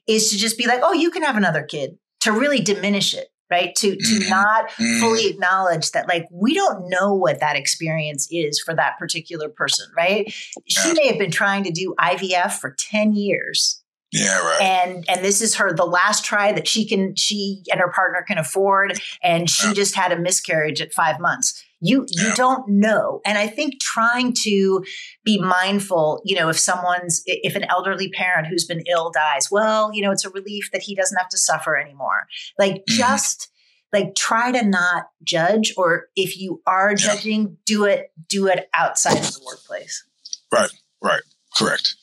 is 0.07 0.31
to 0.31 0.37
just 0.37 0.59
be 0.59 0.67
like, 0.67 0.81
oh, 0.83 0.93
you 0.93 1.11
can 1.11 1.23
have 1.23 1.37
another 1.37 1.63
kid 1.63 1.97
to 2.21 2.33
really 2.33 2.61
diminish 2.61 3.15
it 3.15 3.29
right 3.51 3.75
to 3.77 3.95
to 3.95 4.03
mm-hmm. 4.03 4.31
not 4.31 4.71
mm-hmm. 4.71 5.01
fully 5.01 5.27
acknowledge 5.29 5.91
that 5.91 6.09
like 6.09 6.27
we 6.33 6.55
don't 6.55 6.89
know 6.89 7.15
what 7.15 7.39
that 7.41 7.55
experience 7.55 8.27
is 8.31 8.61
for 8.61 8.75
that 8.75 8.99
particular 8.99 9.49
person 9.49 9.87
right 9.97 10.33
she 10.67 10.93
may 10.95 11.09
have 11.09 11.19
been 11.19 11.31
trying 11.31 11.63
to 11.63 11.71
do 11.71 11.95
ivf 12.01 12.53
for 12.53 12.75
10 12.79 13.15
years 13.15 13.82
yeah, 14.13 14.39
right. 14.39 14.61
And 14.61 15.05
and 15.09 15.25
this 15.25 15.41
is 15.41 15.55
her 15.55 15.73
the 15.73 15.87
last 15.87 16.25
try 16.25 16.53
that 16.53 16.69
she 16.69 16.87
can 16.87 17.17
she 17.17 17.63
and 17.71 17.81
her 17.81 17.91
partner 17.91 18.23
can 18.27 18.37
afford 18.37 19.01
and 19.23 19.49
she 19.49 19.69
yeah. 19.69 19.73
just 19.73 19.95
had 19.95 20.13
a 20.13 20.19
miscarriage 20.19 20.83
at 20.83 20.93
5 20.93 21.19
months. 21.19 21.65
You 21.81 22.05
you 22.11 22.29
yeah. 22.29 22.35
don't 22.35 22.69
know. 22.69 23.23
And 23.25 23.39
I 23.39 23.47
think 23.47 23.81
trying 23.81 24.35
to 24.43 24.85
be 25.25 25.41
mindful, 25.41 26.21
you 26.27 26.37
know, 26.37 26.51
if 26.51 26.59
someone's 26.59 27.23
if 27.27 27.57
an 27.57 27.65
elderly 27.71 28.11
parent 28.11 28.49
who's 28.49 28.67
been 28.67 28.83
ill 28.87 29.11
dies, 29.11 29.49
well, 29.51 29.91
you 29.95 30.03
know, 30.03 30.13
it's 30.13 30.27
a 30.27 30.31
relief 30.31 30.71
that 30.73 30.83
he 30.83 30.95
doesn't 30.95 31.17
have 31.17 31.31
to 31.31 31.39
suffer 31.39 31.77
anymore. 31.77 32.27
Like 32.59 32.75
mm-hmm. 32.75 32.95
just 32.95 33.51
like 33.95 34.15
try 34.15 34.53
to 34.53 34.63
not 34.63 35.07
judge 35.23 35.73
or 35.79 36.09
if 36.17 36.39
you 36.39 36.61
are 36.67 36.95
judging, 36.95 37.57
do 37.65 37.85
it 37.85 38.13
do 38.29 38.47
it 38.47 38.69
outside 38.75 39.17
of 39.17 39.33
the 39.33 39.41
workplace. 39.47 40.05
Right. 40.53 40.71
Right. 41.03 41.23
Correct. 41.57 41.97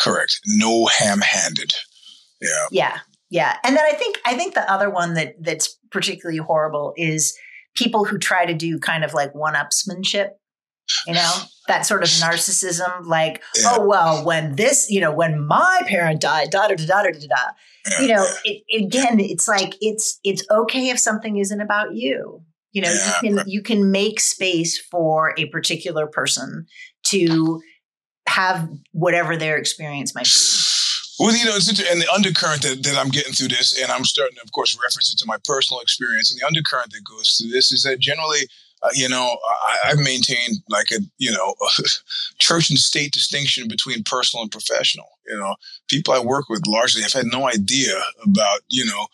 Correct. 0.00 0.40
No 0.46 0.86
ham-handed. 0.86 1.74
Yeah. 2.40 2.66
Yeah. 2.70 2.98
Yeah. 3.30 3.56
And 3.64 3.76
then 3.76 3.84
I 3.84 3.92
think 3.92 4.18
I 4.24 4.34
think 4.34 4.54
the 4.54 4.70
other 4.70 4.90
one 4.90 5.14
that 5.14 5.34
that's 5.40 5.78
particularly 5.90 6.38
horrible 6.38 6.94
is 6.96 7.36
people 7.74 8.04
who 8.04 8.18
try 8.18 8.46
to 8.46 8.54
do 8.54 8.78
kind 8.78 9.04
of 9.04 9.14
like 9.14 9.34
one-upsmanship. 9.34 10.30
You 11.06 11.14
know, 11.14 11.36
that 11.68 11.86
sort 11.86 12.02
of 12.02 12.08
narcissism, 12.08 13.06
like, 13.06 13.40
yeah. 13.54 13.76
oh 13.76 13.86
well, 13.86 14.24
when 14.24 14.56
this, 14.56 14.90
you 14.90 15.00
know, 15.00 15.12
when 15.12 15.46
my 15.46 15.82
parent 15.86 16.20
died, 16.20 16.50
da 16.50 16.66
da 16.66 16.74
da 16.74 16.84
da 16.84 17.02
da 17.02 17.10
da 17.12 17.26
da. 17.28 17.36
Yeah, 17.86 18.00
you 18.00 18.08
know, 18.08 18.26
it, 18.44 18.84
again, 18.86 19.20
it's 19.20 19.46
like 19.46 19.76
it's 19.80 20.18
it's 20.24 20.44
okay 20.50 20.88
if 20.88 20.98
something 20.98 21.36
isn't 21.36 21.60
about 21.60 21.94
you. 21.94 22.42
You 22.72 22.82
know, 22.82 22.90
you 22.90 23.12
can 23.20 23.48
you 23.48 23.62
can 23.62 23.92
make 23.92 24.18
space 24.18 24.78
for 24.78 25.32
a 25.38 25.46
particular 25.46 26.08
person 26.08 26.66
to 27.06 27.62
have 28.30 28.68
whatever 28.92 29.36
their 29.36 29.56
experience 29.56 30.14
might 30.14 30.24
be. 30.24 30.60
Well, 31.18 31.36
you 31.36 31.44
know, 31.44 31.54
and 31.54 32.00
the 32.00 32.10
undercurrent 32.14 32.62
that, 32.62 32.82
that 32.82 32.96
I'm 32.96 33.10
getting 33.10 33.34
through 33.34 33.48
this, 33.48 33.78
and 33.78 33.92
I'm 33.92 34.04
starting 34.04 34.36
to, 34.36 34.42
of 34.42 34.52
course, 34.52 34.74
reference 34.82 35.12
it 35.12 35.18
to 35.18 35.26
my 35.26 35.36
personal 35.44 35.80
experience. 35.80 36.30
And 36.30 36.40
the 36.40 36.46
undercurrent 36.46 36.92
that 36.92 37.04
goes 37.04 37.36
through 37.36 37.50
this 37.50 37.72
is 37.72 37.82
that 37.82 37.98
generally, 37.98 38.48
uh, 38.82 38.88
you 38.94 39.06
know, 39.06 39.36
I, 39.84 39.88
have 39.88 39.98
maintained 39.98 40.62
like 40.70 40.90
a, 40.92 41.00
you 41.18 41.30
know, 41.30 41.54
a 41.60 41.82
church 42.38 42.70
and 42.70 42.78
state 42.78 43.12
distinction 43.12 43.68
between 43.68 44.02
personal 44.02 44.42
and 44.42 44.50
professional. 44.50 45.08
You 45.28 45.38
know, 45.38 45.56
people 45.88 46.14
I 46.14 46.20
work 46.20 46.48
with 46.48 46.66
largely 46.66 47.02
have 47.02 47.12
had 47.12 47.26
no 47.26 47.46
idea 47.46 48.00
about, 48.24 48.60
you 48.68 48.86
know, 48.86 49.06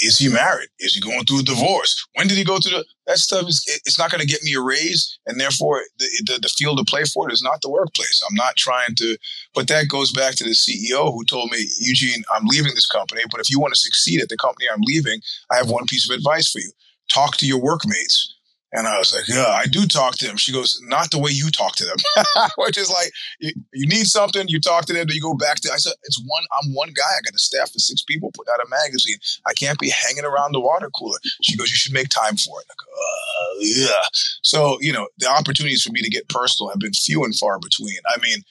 is 0.00 0.18
he 0.18 0.28
married? 0.28 0.68
Is 0.80 0.94
he 0.94 1.00
going 1.00 1.24
through 1.24 1.40
a 1.40 1.44
divorce? 1.44 2.04
When 2.14 2.26
did 2.26 2.36
he 2.36 2.44
go 2.44 2.58
through 2.58 2.78
the, 2.78 2.84
that 3.06 3.18
stuff? 3.18 3.48
Is 3.48 3.64
it's 3.86 3.98
not 3.98 4.10
going 4.10 4.20
to 4.20 4.26
get 4.26 4.42
me 4.42 4.54
a 4.54 4.60
raise, 4.60 5.18
and 5.26 5.40
therefore 5.40 5.82
the, 5.98 6.06
the, 6.26 6.38
the 6.42 6.48
field 6.48 6.78
to 6.78 6.84
play 6.84 7.04
for 7.04 7.28
it 7.28 7.32
is 7.32 7.42
not 7.42 7.60
the 7.62 7.70
workplace. 7.70 8.22
I'm 8.28 8.34
not 8.34 8.56
trying 8.56 8.94
to, 8.96 9.16
but 9.54 9.68
that 9.68 9.88
goes 9.88 10.12
back 10.12 10.34
to 10.36 10.44
the 10.44 10.50
CEO 10.50 11.12
who 11.12 11.24
told 11.24 11.50
me, 11.50 11.58
Eugene, 11.80 12.24
I'm 12.34 12.46
leaving 12.46 12.74
this 12.74 12.86
company, 12.86 13.22
but 13.30 13.40
if 13.40 13.50
you 13.50 13.60
want 13.60 13.74
to 13.74 13.80
succeed 13.80 14.20
at 14.20 14.28
the 14.28 14.36
company 14.36 14.66
I'm 14.72 14.82
leaving, 14.82 15.20
I 15.50 15.56
have 15.56 15.70
one 15.70 15.86
piece 15.86 16.08
of 16.08 16.16
advice 16.16 16.50
for 16.50 16.58
you: 16.58 16.72
talk 17.08 17.36
to 17.38 17.46
your 17.46 17.60
workmates. 17.60 18.34
And 18.72 18.86
I 18.86 18.98
was 18.98 19.14
like, 19.14 19.28
yeah, 19.28 19.48
I 19.48 19.66
do 19.66 19.86
talk 19.86 20.16
to 20.16 20.26
them. 20.26 20.38
She 20.38 20.50
goes, 20.50 20.80
not 20.84 21.10
the 21.10 21.18
way 21.18 21.30
you 21.30 21.50
talk 21.50 21.76
to 21.76 21.84
them, 21.84 21.96
which 22.56 22.78
is 22.78 22.90
like, 22.90 23.12
you, 23.38 23.52
you, 23.74 23.86
need 23.86 24.06
something, 24.06 24.48
you 24.48 24.60
talk 24.60 24.86
to 24.86 24.94
them, 24.94 25.06
then 25.06 25.14
you 25.14 25.20
go 25.20 25.34
back 25.34 25.56
to, 25.60 25.70
I 25.72 25.76
said, 25.76 25.92
it's 26.04 26.22
one, 26.24 26.44
I'm 26.58 26.72
one 26.72 26.88
guy. 26.88 27.02
I 27.02 27.20
got 27.22 27.34
a 27.34 27.38
staff 27.38 27.68
of 27.74 27.80
six 27.82 28.02
people 28.02 28.32
put 28.34 28.48
out 28.48 28.64
a 28.64 28.68
magazine. 28.70 29.18
I 29.46 29.52
can't 29.52 29.78
be 29.78 29.90
hanging 29.90 30.24
around 30.24 30.52
the 30.52 30.60
water 30.60 30.90
cooler. 30.98 31.18
She 31.42 31.56
goes, 31.56 31.70
you 31.70 31.76
should 31.76 31.92
make 31.92 32.08
time 32.08 32.36
for 32.36 32.60
it. 32.60 32.66
Go, 32.68 32.92
uh, 32.92 33.54
yeah. 33.60 34.06
So, 34.42 34.78
you 34.80 34.92
know, 34.92 35.08
the 35.18 35.28
opportunities 35.28 35.82
for 35.82 35.92
me 35.92 36.00
to 36.00 36.08
get 36.08 36.28
personal 36.30 36.70
have 36.70 36.80
been 36.80 36.92
few 36.92 37.24
and 37.24 37.36
far 37.36 37.58
between. 37.58 37.98
I 38.08 38.18
mean, 38.20 38.42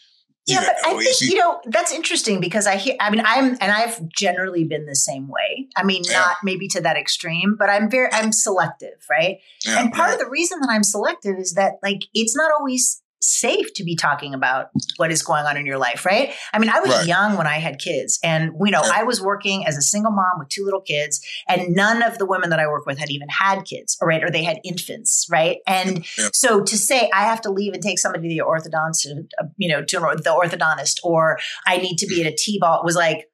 yeah, 0.48 0.62
but 0.66 0.76
I 0.86 0.98
think 0.98 1.22
you 1.22 1.38
know 1.38 1.60
that's 1.66 1.92
interesting 1.92 2.40
because 2.40 2.66
I 2.66 2.76
hear. 2.76 2.96
I 3.00 3.10
mean, 3.12 3.22
I'm 3.26 3.58
and 3.62 3.72
I've 3.72 4.08
generally 4.10 4.64
been 4.64 4.86
the 4.86 4.96
same 4.96 5.28
way. 5.28 5.68
I 5.76 5.84
mean, 5.84 6.04
yeah. 6.06 6.20
not 6.20 6.38
maybe 6.44 6.68
to 6.70 6.82
that 6.82 6.98
extreme, 6.98 7.56
but 7.58 7.70
I'm 7.70 7.90
very 7.90 8.10
I'm 8.12 8.32
selective, 8.32 9.06
right? 9.10 9.38
Yeah, 9.66 9.82
and 9.82 9.94
part 9.94 10.10
yeah. 10.10 10.14
of 10.16 10.20
the 10.20 10.30
reason 10.30 10.60
that 10.62 10.70
I'm 10.70 10.84
selective 10.84 11.38
is 11.38 11.54
that 11.54 11.74
like 11.84 12.06
it's 12.14 12.36
not 12.36 12.52
always 12.52 13.02
safe 13.22 13.74
to 13.76 13.84
be 13.84 13.96
talking 13.96 14.34
about 14.34 14.68
what 14.98 15.12
is 15.12 15.22
going 15.22 15.46
on 15.46 15.58
in 15.58 15.66
your 15.66 15.78
life, 15.78 16.06
right? 16.06 16.34
I 16.54 16.60
mean, 16.60 16.70
I 16.70 16.80
was 16.80 16.90
right. 16.92 17.06
young 17.06 17.38
when 17.38 17.48
I 17.48 17.60
had 17.60 17.80
kids, 17.80 18.20
and 18.24 18.52
you 18.64 18.72
know, 18.72 18.82
yeah. 18.84 18.92
I 18.94 19.04
was 19.04 19.22
working 19.22 19.66
as 19.66 19.78
a 19.78 19.82
single 19.82 20.12
mom 20.12 20.40
with 20.40 20.50
two 20.50 20.64
little 20.64 20.82
kids, 20.82 21.26
and 21.48 21.76
none 21.76 22.02
of 22.04 22.18
the 22.18 22.26
women 22.26 22.50
that 22.50 22.60
I 22.60 22.68
work 22.68 22.86
with 22.86 22.98
had 22.98 23.10
even 23.10 23.30
had 23.30 23.64
kids, 23.66 23.98
or 24.02 24.08
right, 24.08 24.24
or 24.24 24.30
they 24.30 24.44
had 24.44 24.60
infants, 24.64 25.28
right? 25.30 25.58
And 25.68 26.06
yeah. 26.18 26.30
so 26.34 26.64
to 26.64 26.78
say 26.78 27.10
I 27.14 27.24
have 27.24 27.42
to 27.42 27.52
leave 27.52 27.74
and 27.74 27.82
take 27.82 28.00
somebody 28.00 28.30
to 28.30 28.36
the 28.36 28.44
orthodontist, 28.46 29.08
uh, 29.40 29.46
you 29.58 29.70
know, 29.70 29.84
to 29.84 30.00
the 30.00 30.30
orthodontist, 30.30 30.98
or 31.04 31.40
I 31.68 31.78
need 31.78 31.98
to 31.98 32.08
be 32.08 32.22
at 32.22 32.32
a 32.32 32.36
T-ball 32.36 32.82
was 32.84 32.96
like, 32.96 33.28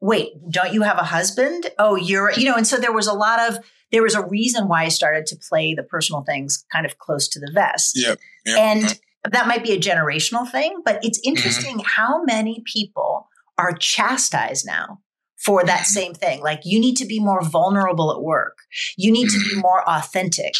wait, 0.00 0.32
don't 0.50 0.72
you 0.72 0.82
have 0.82 0.98
a 0.98 1.04
husband? 1.04 1.66
Oh, 1.78 1.96
you're, 1.96 2.32
you 2.32 2.44
know, 2.46 2.54
and 2.54 2.66
so 2.66 2.76
there 2.76 2.92
was 2.92 3.06
a 3.06 3.12
lot 3.12 3.40
of 3.50 3.58
there 3.92 4.02
was 4.02 4.14
a 4.14 4.24
reason 4.24 4.68
why 4.68 4.84
I 4.84 4.88
started 4.88 5.26
to 5.26 5.36
play 5.36 5.74
the 5.74 5.82
personal 5.82 6.22
things 6.22 6.64
kind 6.72 6.86
of 6.86 6.98
close 6.98 7.28
to 7.28 7.40
the 7.40 7.50
vest. 7.52 7.92
Yeah. 7.96 8.14
Yep. 8.46 8.58
And 8.58 9.00
that 9.28 9.46
might 9.46 9.62
be 9.62 9.72
a 9.72 9.78
generational 9.78 10.48
thing, 10.50 10.80
but 10.84 10.98
it's 11.02 11.18
mm-hmm. 11.18 11.30
interesting 11.30 11.78
mm-hmm. 11.78 12.02
how 12.02 12.22
many 12.24 12.62
people 12.72 13.28
are 13.58 13.72
chastised 13.72 14.66
now 14.66 15.00
for 15.36 15.64
that 15.64 15.80
mm-hmm. 15.80 15.84
same 15.84 16.14
thing. 16.14 16.42
Like 16.42 16.60
you 16.64 16.80
need 16.80 16.96
to 16.96 17.06
be 17.06 17.20
more 17.20 17.42
vulnerable 17.42 18.12
at 18.12 18.22
work. 18.22 18.58
You 18.96 19.10
need 19.12 19.28
to 19.30 19.38
be 19.38 19.52
mm-hmm. 19.52 19.60
more 19.60 19.88
authentic, 19.88 20.54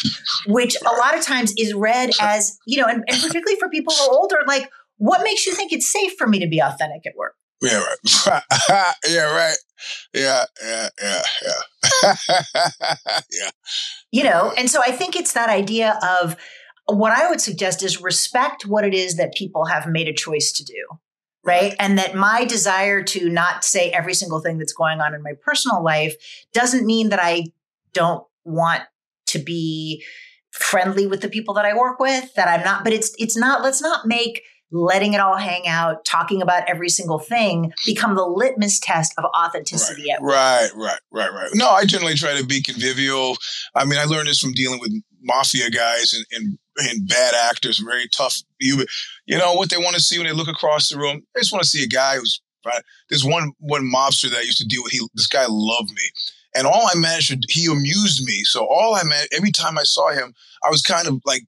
which 0.47 0.75
a 0.85 0.93
lot 0.97 1.17
of 1.17 1.23
times 1.23 1.53
is 1.57 1.73
read 1.73 2.11
as, 2.19 2.57
you 2.65 2.81
know, 2.81 2.87
and, 2.87 3.03
and 3.07 3.21
particularly 3.21 3.57
for 3.59 3.69
people 3.69 3.93
who 3.93 4.03
are 4.09 4.13
older, 4.13 4.37
like, 4.47 4.69
what 4.97 5.23
makes 5.23 5.47
you 5.47 5.53
think 5.53 5.71
it's 5.71 5.91
safe 5.91 6.13
for 6.17 6.27
me 6.27 6.39
to 6.39 6.47
be 6.47 6.59
authentic 6.59 7.07
at 7.07 7.15
work? 7.15 7.35
Yeah, 7.61 7.83
right. 7.83 8.43
yeah, 9.09 9.35
right. 9.35 9.57
Yeah, 10.13 10.45
yeah, 10.63 10.89
yeah, 11.01 11.21
yeah. 11.43 12.15
yeah. 13.31 13.49
You 14.11 14.23
know, 14.23 14.53
and 14.57 14.69
so 14.69 14.81
I 14.81 14.91
think 14.91 15.15
it's 15.15 15.33
that 15.33 15.49
idea 15.49 15.99
of 16.03 16.35
what 16.95 17.11
I 17.11 17.29
would 17.29 17.41
suggest 17.41 17.83
is 17.83 18.01
respect 18.01 18.65
what 18.65 18.85
it 18.85 18.93
is 18.93 19.17
that 19.17 19.33
people 19.33 19.65
have 19.65 19.87
made 19.87 20.07
a 20.07 20.13
choice 20.13 20.51
to 20.53 20.63
do. 20.63 20.85
Right. 21.43 21.75
And 21.79 21.97
that 21.97 22.13
my 22.13 22.45
desire 22.45 23.01
to 23.03 23.27
not 23.27 23.63
say 23.63 23.89
every 23.89 24.13
single 24.13 24.41
thing 24.41 24.59
that's 24.59 24.73
going 24.73 25.01
on 25.01 25.15
in 25.15 25.23
my 25.23 25.33
personal 25.43 25.83
life 25.83 26.13
doesn't 26.53 26.85
mean 26.85 27.09
that 27.09 27.19
I 27.19 27.45
don't 27.93 28.23
want 28.45 28.83
to 29.27 29.39
be 29.39 30.03
friendly 30.51 31.07
with 31.07 31.21
the 31.21 31.29
people 31.29 31.55
that 31.55 31.65
I 31.65 31.75
work 31.75 31.99
with, 31.99 32.31
that 32.35 32.47
I'm 32.47 32.63
not, 32.63 32.83
but 32.83 32.93
it's, 32.93 33.11
it's 33.17 33.35
not, 33.35 33.63
let's 33.63 33.81
not 33.81 34.05
make 34.05 34.43
letting 34.71 35.13
it 35.13 35.19
all 35.19 35.35
hang 35.35 35.67
out, 35.67 36.05
talking 36.05 36.41
about 36.41 36.67
every 36.69 36.89
single 36.89 37.19
thing 37.19 37.73
become 37.85 38.15
the 38.15 38.25
litmus 38.25 38.79
test 38.79 39.13
of 39.17 39.25
authenticity 39.37 40.09
right, 40.21 40.69
right, 40.75 40.75
right, 40.75 40.99
right, 41.11 41.33
right. 41.33 41.49
No, 41.53 41.69
I 41.69 41.85
generally 41.85 42.15
try 42.15 42.37
to 42.37 42.45
be 42.45 42.61
convivial. 42.61 43.35
I 43.75 43.85
mean, 43.85 43.99
I 43.99 44.05
learned 44.05 44.27
this 44.27 44.39
from 44.39 44.53
dealing 44.53 44.79
with 44.79 44.91
mafia 45.21 45.69
guys 45.69 46.13
and, 46.13 46.25
and, 46.31 46.57
and 46.77 47.07
bad 47.07 47.33
actors, 47.49 47.79
very 47.79 48.07
tough. 48.07 48.41
You, 48.59 48.85
you 49.25 49.37
know 49.37 49.53
what 49.53 49.69
they 49.69 49.77
want 49.77 49.95
to 49.95 50.01
see 50.01 50.17
when 50.17 50.27
they 50.27 50.33
look 50.33 50.47
across 50.47 50.89
the 50.89 50.97
room? 50.97 51.21
They 51.33 51.41
just 51.41 51.51
want 51.51 51.63
to 51.63 51.69
see 51.69 51.83
a 51.83 51.87
guy 51.87 52.17
who's. 52.17 52.41
There's 53.09 53.25
one 53.25 53.53
one 53.57 53.91
mobster 53.91 54.29
that 54.29 54.37
I 54.37 54.43
used 54.43 54.59
to 54.59 54.67
deal 54.67 54.83
with. 54.83 54.91
He 54.91 54.99
this 55.15 55.25
guy 55.25 55.45
loved 55.49 55.89
me, 55.89 56.03
and 56.53 56.67
all 56.67 56.87
I 56.87 56.93
managed 56.95 57.29
to 57.29 57.39
he 57.49 57.65
amused 57.65 58.23
me. 58.23 58.43
So 58.43 58.67
all 58.67 58.93
I 58.93 59.01
meant 59.01 59.29
every 59.35 59.51
time 59.51 59.79
I 59.79 59.83
saw 59.83 60.11
him, 60.11 60.31
I 60.63 60.69
was 60.69 60.83
kind 60.83 61.07
of 61.07 61.19
like 61.25 61.41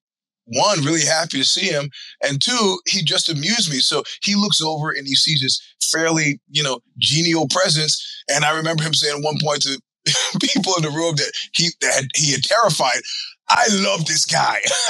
one, 0.45 0.83
really 0.83 1.05
happy 1.05 1.37
to 1.37 1.43
see 1.43 1.67
him, 1.67 1.89
and 2.21 2.41
two, 2.41 2.79
he 2.87 3.03
just 3.03 3.29
amused 3.29 3.71
me. 3.71 3.77
So 3.77 4.03
he 4.23 4.35
looks 4.35 4.61
over 4.61 4.89
and 4.89 5.07
he 5.07 5.15
sees 5.15 5.41
this 5.41 5.61
fairly, 5.91 6.39
you 6.49 6.63
know, 6.63 6.79
genial 6.97 7.47
presence. 7.47 8.23
And 8.29 8.43
I 8.43 8.55
remember 8.55 8.83
him 8.83 8.93
saying 8.93 9.17
at 9.17 9.23
one 9.23 9.37
point 9.41 9.61
to 9.63 9.79
people 10.41 10.73
in 10.77 10.83
the 10.83 10.91
room 10.93 11.15
that 11.15 11.31
he 11.53 11.69
that 11.81 12.07
he 12.15 12.31
had 12.31 12.43
terrified. 12.43 13.01
I 13.49 13.67
love 13.71 14.05
this 14.05 14.25
guy. 14.25 14.57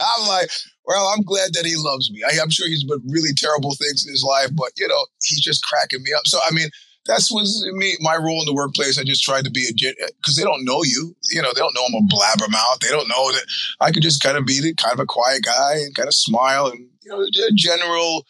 I'm 0.00 0.28
like, 0.28 0.50
well, 0.86 1.06
I'm 1.16 1.22
glad 1.22 1.54
that 1.54 1.64
he 1.64 1.74
loves 1.76 2.10
me. 2.10 2.22
I, 2.22 2.42
am 2.42 2.50
sure 2.50 2.68
he's 2.68 2.84
done 2.84 3.02
really 3.08 3.32
terrible 3.36 3.74
things 3.74 4.04
in 4.06 4.12
his 4.12 4.22
life, 4.22 4.50
but 4.54 4.72
you 4.76 4.86
know, 4.86 5.06
he's 5.22 5.40
just 5.40 5.64
cracking 5.64 6.02
me 6.02 6.12
up. 6.12 6.26
So, 6.26 6.38
I 6.46 6.52
mean, 6.52 6.68
that's 7.06 7.30
was 7.30 7.66
me. 7.74 7.96
My 8.00 8.16
role 8.16 8.40
in 8.40 8.46
the 8.46 8.54
workplace. 8.54 8.98
I 8.98 9.04
just 9.04 9.22
tried 9.22 9.44
to 9.44 9.50
be 9.50 9.68
a 9.68 9.74
because 9.74 10.36
they 10.36 10.42
don't 10.42 10.64
know 10.64 10.82
you. 10.82 11.14
You 11.30 11.42
know, 11.42 11.52
they 11.54 11.60
don't 11.60 11.74
know 11.74 11.84
I'm 11.86 11.94
a 11.94 11.98
mm-hmm. 11.98 12.08
blabbermouth. 12.08 12.80
They 12.80 12.88
don't 12.88 13.08
know 13.08 13.32
that 13.32 13.44
I 13.80 13.90
could 13.90 14.02
just 14.02 14.22
kind 14.22 14.38
of 14.38 14.46
be 14.46 14.60
the 14.60 14.74
kind 14.74 14.94
of 14.94 15.00
a 15.00 15.06
quiet 15.06 15.42
guy 15.44 15.74
and 15.76 15.94
kind 15.94 16.08
of 16.08 16.14
smile 16.14 16.66
and 16.68 16.88
you 17.02 17.10
know, 17.10 17.20
a 17.20 17.52
general 17.54 18.24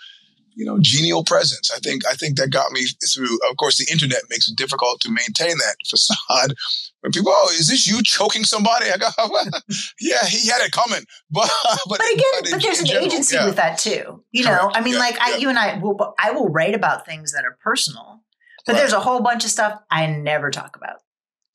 you 0.54 0.64
know, 0.64 0.78
genial 0.80 1.24
presence. 1.24 1.70
I 1.74 1.78
think 1.78 2.06
I 2.06 2.14
think 2.14 2.36
that 2.36 2.50
got 2.50 2.72
me 2.72 2.86
through. 3.12 3.38
Of 3.50 3.56
course, 3.56 3.76
the 3.78 3.90
internet 3.90 4.22
makes 4.30 4.48
it 4.48 4.56
difficult 4.56 5.00
to 5.00 5.10
maintain 5.10 5.56
that 5.58 5.76
facade. 5.86 6.54
When 7.00 7.12
people, 7.12 7.32
oh, 7.34 7.50
is 7.52 7.68
this 7.68 7.86
you 7.86 8.02
choking 8.02 8.44
somebody? 8.44 8.86
I 8.90 8.96
go, 8.96 9.08
well, 9.30 9.44
yeah, 10.00 10.24
he 10.24 10.48
had 10.48 10.62
it 10.62 10.72
coming. 10.72 11.04
But 11.30 11.50
but, 11.64 11.98
but 11.98 12.00
again, 12.00 12.24
but, 12.42 12.50
but 12.52 12.62
there's 12.62 12.80
an 12.80 12.86
general, 12.86 13.06
agency 13.06 13.36
yeah. 13.36 13.46
with 13.46 13.56
that 13.56 13.78
too. 13.78 14.22
You 14.30 14.44
Correct. 14.44 14.62
know, 14.62 14.70
I 14.72 14.80
mean, 14.82 14.94
yeah, 14.94 15.00
like 15.00 15.16
yeah. 15.16 15.34
I, 15.34 15.36
you 15.36 15.48
and 15.48 15.58
I 15.58 15.78
will, 15.78 16.14
I 16.18 16.30
will 16.30 16.48
write 16.48 16.74
about 16.74 17.04
things 17.04 17.32
that 17.32 17.44
are 17.44 17.58
personal, 17.62 18.20
but 18.66 18.72
right. 18.72 18.78
there's 18.78 18.92
a 18.92 19.00
whole 19.00 19.20
bunch 19.20 19.44
of 19.44 19.50
stuff 19.50 19.80
I 19.90 20.06
never 20.06 20.50
talk 20.50 20.76
about 20.76 21.00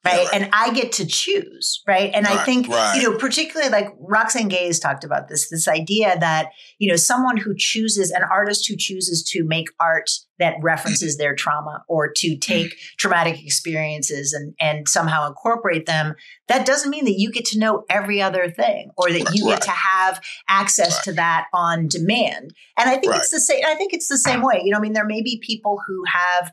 right? 0.10 0.18
Yeah, 0.18 0.24
right? 0.24 0.34
And 0.34 0.50
I 0.54 0.74
get 0.74 0.92
to 0.94 1.06
choose, 1.06 1.82
right? 1.88 2.12
And 2.14 2.26
right, 2.26 2.38
I 2.38 2.44
think, 2.44 2.68
right. 2.68 2.96
you 2.96 3.04
know, 3.04 3.18
particularly 3.18 3.72
like 3.72 3.88
Roxane 4.00 4.48
Gay 4.48 4.68
has 4.68 4.80
talked 4.80 5.04
about 5.04 5.28
this, 5.28 5.50
this 5.50 5.68
idea 5.68 6.18
that, 6.20 6.50
you 6.78 6.90
know, 6.90 6.96
someone 6.96 7.38
who 7.38 7.54
chooses, 7.56 8.12
an 8.12 8.24
artist 8.24 8.68
who 8.68 8.76
chooses 8.78 9.24
to 9.32 9.44
make 9.44 9.68
art 9.80 10.10
that 10.40 10.56
references 10.62 11.18
their 11.18 11.36
trauma 11.36 11.84
or 11.88 12.10
to 12.10 12.38
take 12.38 12.68
mm-hmm. 12.68 12.96
traumatic 12.98 13.44
experiences 13.44 14.34
and, 14.34 14.56
and 14.60 14.88
somehow 14.88 15.28
incorporate 15.28 15.86
them, 15.86 16.16
that 16.48 16.66
doesn't 16.66 16.90
mean 16.90 17.06
that 17.06 17.20
you 17.20 17.32
get 17.32 17.46
to 17.46 17.60
know 17.60 17.84
every 17.90 18.22
other 18.22 18.50
thing 18.50 18.92
or 18.98 19.12
that 19.12 19.36
you 19.36 19.46
get 19.46 19.62
to 19.62 19.72
have 19.72 20.22
access 20.48 21.04
to 21.04 21.12
that 21.14 21.48
on 21.54 21.88
demand. 21.88 22.54
And 22.78 22.90
I 22.90 22.98
think 22.98 23.16
it's 23.16 23.32
the 23.32 23.40
same, 23.40 23.64
I 23.66 23.76
think 23.76 23.94
it's 23.94 24.08
the 24.08 24.18
same 24.18 24.42
way. 24.42 24.62
You 24.64 24.72
know, 24.72 24.78
I 24.78 24.82
mean, 24.82 24.94
there 24.94 25.06
may 25.06 25.22
be 25.22 25.42
people 25.46 25.82
who 25.86 26.04
have, 26.06 26.52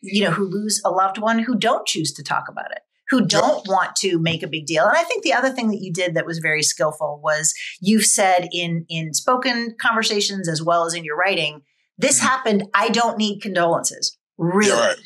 you 0.00 0.24
know, 0.24 0.30
who 0.30 0.44
lose 0.44 0.80
a 0.84 0.90
loved 0.90 1.18
one 1.18 1.38
who 1.38 1.56
don't 1.56 1.86
choose 1.86 2.12
to 2.14 2.22
talk 2.22 2.44
about 2.48 2.70
it 2.70 2.80
who 3.08 3.26
don't 3.26 3.66
want 3.68 3.94
to 3.96 4.18
make 4.18 4.42
a 4.42 4.48
big 4.48 4.66
deal. 4.66 4.84
And 4.84 4.96
I 4.96 5.04
think 5.04 5.22
the 5.22 5.32
other 5.32 5.50
thing 5.50 5.68
that 5.70 5.80
you 5.80 5.92
did 5.92 6.14
that 6.14 6.26
was 6.26 6.38
very 6.38 6.62
skillful 6.62 7.20
was 7.22 7.54
you've 7.80 8.04
said 8.04 8.48
in 8.52 8.84
in 8.88 9.14
spoken 9.14 9.76
conversations 9.80 10.48
as 10.48 10.62
well 10.62 10.86
as 10.86 10.94
in 10.94 11.04
your 11.04 11.16
writing, 11.16 11.62
this 11.98 12.18
mm-hmm. 12.18 12.28
happened. 12.28 12.64
I 12.74 12.88
don't 12.88 13.18
need 13.18 13.40
condolences. 13.40 14.16
Really. 14.38 14.68
You're 14.68 14.78
right. 14.78 14.96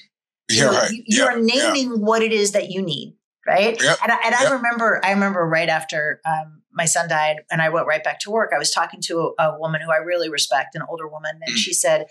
You're, 0.49 0.71
right. 0.71 0.91
You, 1.07 1.25
are 1.25 1.39
naming 1.39 1.91
yeah. 1.91 1.97
what 1.99 2.23
it 2.23 2.33
is 2.33 2.53
that 2.53 2.71
you 2.71 2.83
need. 2.83 3.17
Right. 3.47 3.81
Yep. 3.81 3.99
And, 4.03 4.13
I, 4.13 4.17
and 4.25 4.35
yep. 4.39 4.41
I 4.41 4.55
remember, 4.55 5.01
I 5.03 5.13
remember 5.13 5.47
right 5.47 5.69
after 5.69 6.21
um, 6.27 6.63
my 6.73 6.85
son 6.85 7.09
died 7.09 7.37
and 7.51 7.63
I 7.63 7.69
went 7.69 7.87
right 7.87 8.03
back 8.03 8.21
to 8.21 8.31
work, 8.31 8.51
I 8.55 8.59
was 8.59 8.71
talking 8.71 9.01
to 9.07 9.35
a, 9.39 9.45
a 9.45 9.59
woman 9.59 9.81
who 9.81 9.91
I 9.91 9.97
really 9.97 10.29
respect, 10.29 10.75
an 10.75 10.83
older 10.89 11.09
woman. 11.09 11.41
And 11.45 11.55
mm. 11.55 11.59
she 11.59 11.73
said, 11.73 12.07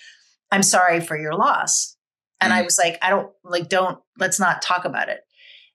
I'm 0.51 0.63
sorry 0.63 0.99
for 0.99 1.17
your 1.17 1.33
loss. 1.33 1.95
And 2.41 2.51
mm. 2.51 2.55
I 2.57 2.61
was 2.63 2.77
like, 2.77 2.97
I 3.01 3.09
don't 3.09 3.31
like, 3.43 3.69
don't, 3.69 3.99
let's 4.17 4.39
not 4.39 4.61
talk 4.61 4.85
about 4.85 5.09
it. 5.09 5.21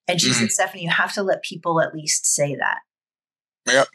And 0.07 0.21
she 0.21 0.31
mm-hmm. 0.31 0.41
said, 0.41 0.51
Stephanie, 0.51 0.83
you 0.85 0.91
have 0.91 1.13
to 1.15 1.23
let 1.23 1.43
people 1.43 1.81
at 1.81 1.95
least 1.95 2.27
say 2.27 2.57
that. 2.57 2.79
Yep. 3.67 3.89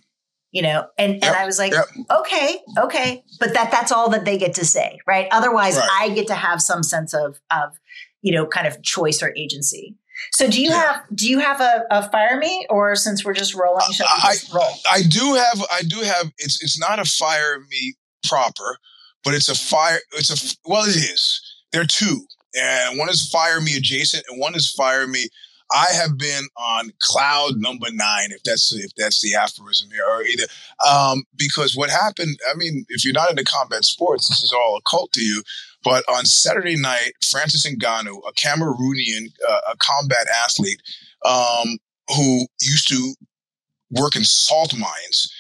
You 0.52 0.64
know, 0.64 0.88
and, 0.98 1.14
yep. 1.14 1.24
and 1.24 1.36
I 1.36 1.46
was 1.46 1.60
like, 1.60 1.74
yep. 1.74 1.86
okay, 2.10 2.60
okay. 2.80 3.24
But 3.40 3.54
that 3.54 3.70
that's 3.70 3.92
all 3.92 4.10
that 4.10 4.26
they 4.26 4.38
get 4.38 4.56
to 4.56 4.66
say, 4.66 5.00
right? 5.06 5.28
Otherwise, 5.32 5.78
right. 5.78 5.90
I 5.92 6.10
get 6.10 6.26
to 6.28 6.34
have 6.34 6.60
some 6.60 6.82
sense 6.82 7.14
of 7.14 7.40
of, 7.52 7.78
you 8.24 8.34
know, 8.34 8.48
kind 8.48 8.66
of 8.66 8.82
choice 8.82 9.22
or 9.22 9.32
agency. 9.38 9.96
So 10.32 10.50
do 10.50 10.62
you 10.62 10.70
yeah. 10.70 10.94
have 10.94 11.04
do 11.14 11.30
you 11.30 11.40
have 11.40 11.62
a, 11.62 11.86
a, 11.92 12.10
fire 12.10 12.38
me 12.38 12.66
or 12.70 12.96
since 12.96 13.24
we're 13.24 13.34
just 13.34 13.54
rolling, 13.54 13.86
should 13.92 14.06
I, 14.08 14.36
roll? 14.54 14.72
I 14.92 15.04
do 15.04 15.36
have 15.36 15.66
I 15.72 15.82
do 15.84 15.98
have 16.02 16.32
it's 16.38 16.62
it's 16.62 16.80
not 16.80 17.00
a 17.00 17.06
fire 17.06 17.60
me 17.70 17.96
proper, 18.28 18.78
but 19.24 19.34
it's 19.34 19.50
a 19.50 19.56
fire 19.56 20.00
it's 20.14 20.30
a 20.30 20.58
well 20.66 20.84
it 20.84 20.96
is. 20.96 21.42
There 21.72 21.82
are 21.82 21.86
two. 21.86 22.26
And 22.56 22.98
one 22.98 23.10
is 23.10 23.30
fire 23.30 23.62
me 23.62 23.78
adjacent 23.78 24.26
and 24.28 24.40
one 24.40 24.56
is 24.56 24.72
fire 24.72 25.06
me 25.06 25.30
I 25.72 25.88
have 25.94 26.18
been 26.18 26.46
on 26.58 26.92
cloud 27.00 27.58
number 27.58 27.88
nine, 27.92 28.32
if 28.32 28.42
that's 28.44 28.74
if 28.74 28.94
that's 28.96 29.22
the 29.22 29.36
aphorism 29.36 29.90
here, 29.92 30.06
or 30.08 30.24
either 30.24 30.46
um, 30.88 31.24
because 31.36 31.76
what 31.76 31.90
happened. 31.90 32.38
I 32.52 32.56
mean, 32.56 32.86
if 32.90 33.06
you're 33.06 33.14
not 33.14 33.30
into 33.30 33.44
combat 33.44 33.86
sports, 33.86 34.28
this 34.28 34.44
is 34.44 34.52
all 34.52 34.78
a 34.78 34.90
cult 34.90 35.12
to 35.14 35.22
you. 35.22 35.44
But 35.84 36.04
on 36.10 36.26
Saturday 36.26 36.76
night, 36.76 37.14
Francis 37.30 37.66
Ngannou, 37.66 38.20
a 38.28 38.34
Cameroonian, 38.34 39.32
uh, 39.48 39.60
a 39.72 39.78
combat 39.78 40.28
athlete 40.44 40.82
um, 41.26 41.78
who 42.16 42.48
used 42.62 42.88
to 42.90 43.14
work 43.92 44.16
in 44.16 44.24
salt 44.24 44.76
mines 44.78 45.32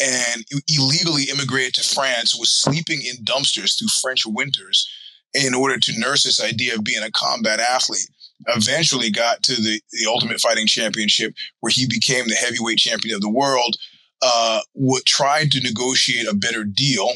and 0.00 0.44
illegally 0.68 1.24
immigrated 1.24 1.74
to 1.74 1.94
France, 1.94 2.38
was 2.38 2.50
sleeping 2.50 3.02
in 3.02 3.24
dumpsters 3.24 3.76
through 3.76 3.88
French 4.00 4.24
winters 4.26 4.88
in 5.34 5.54
order 5.54 5.78
to 5.78 5.98
nurse 5.98 6.22
this 6.22 6.42
idea 6.42 6.74
of 6.74 6.84
being 6.84 7.02
a 7.02 7.10
combat 7.10 7.58
athlete 7.58 8.08
eventually 8.46 9.10
got 9.10 9.42
to 9.44 9.54
the, 9.54 9.80
the 9.92 10.06
Ultimate 10.06 10.40
Fighting 10.40 10.66
Championship, 10.66 11.34
where 11.60 11.70
he 11.70 11.86
became 11.86 12.26
the 12.26 12.34
heavyweight 12.34 12.78
champion 12.78 13.14
of 13.14 13.20
the 13.20 13.30
world. 13.30 13.76
Uh, 14.20 14.60
would 14.74 15.04
tried 15.04 15.52
to 15.52 15.60
negotiate 15.60 16.26
a 16.26 16.34
better 16.34 16.64
deal 16.64 17.08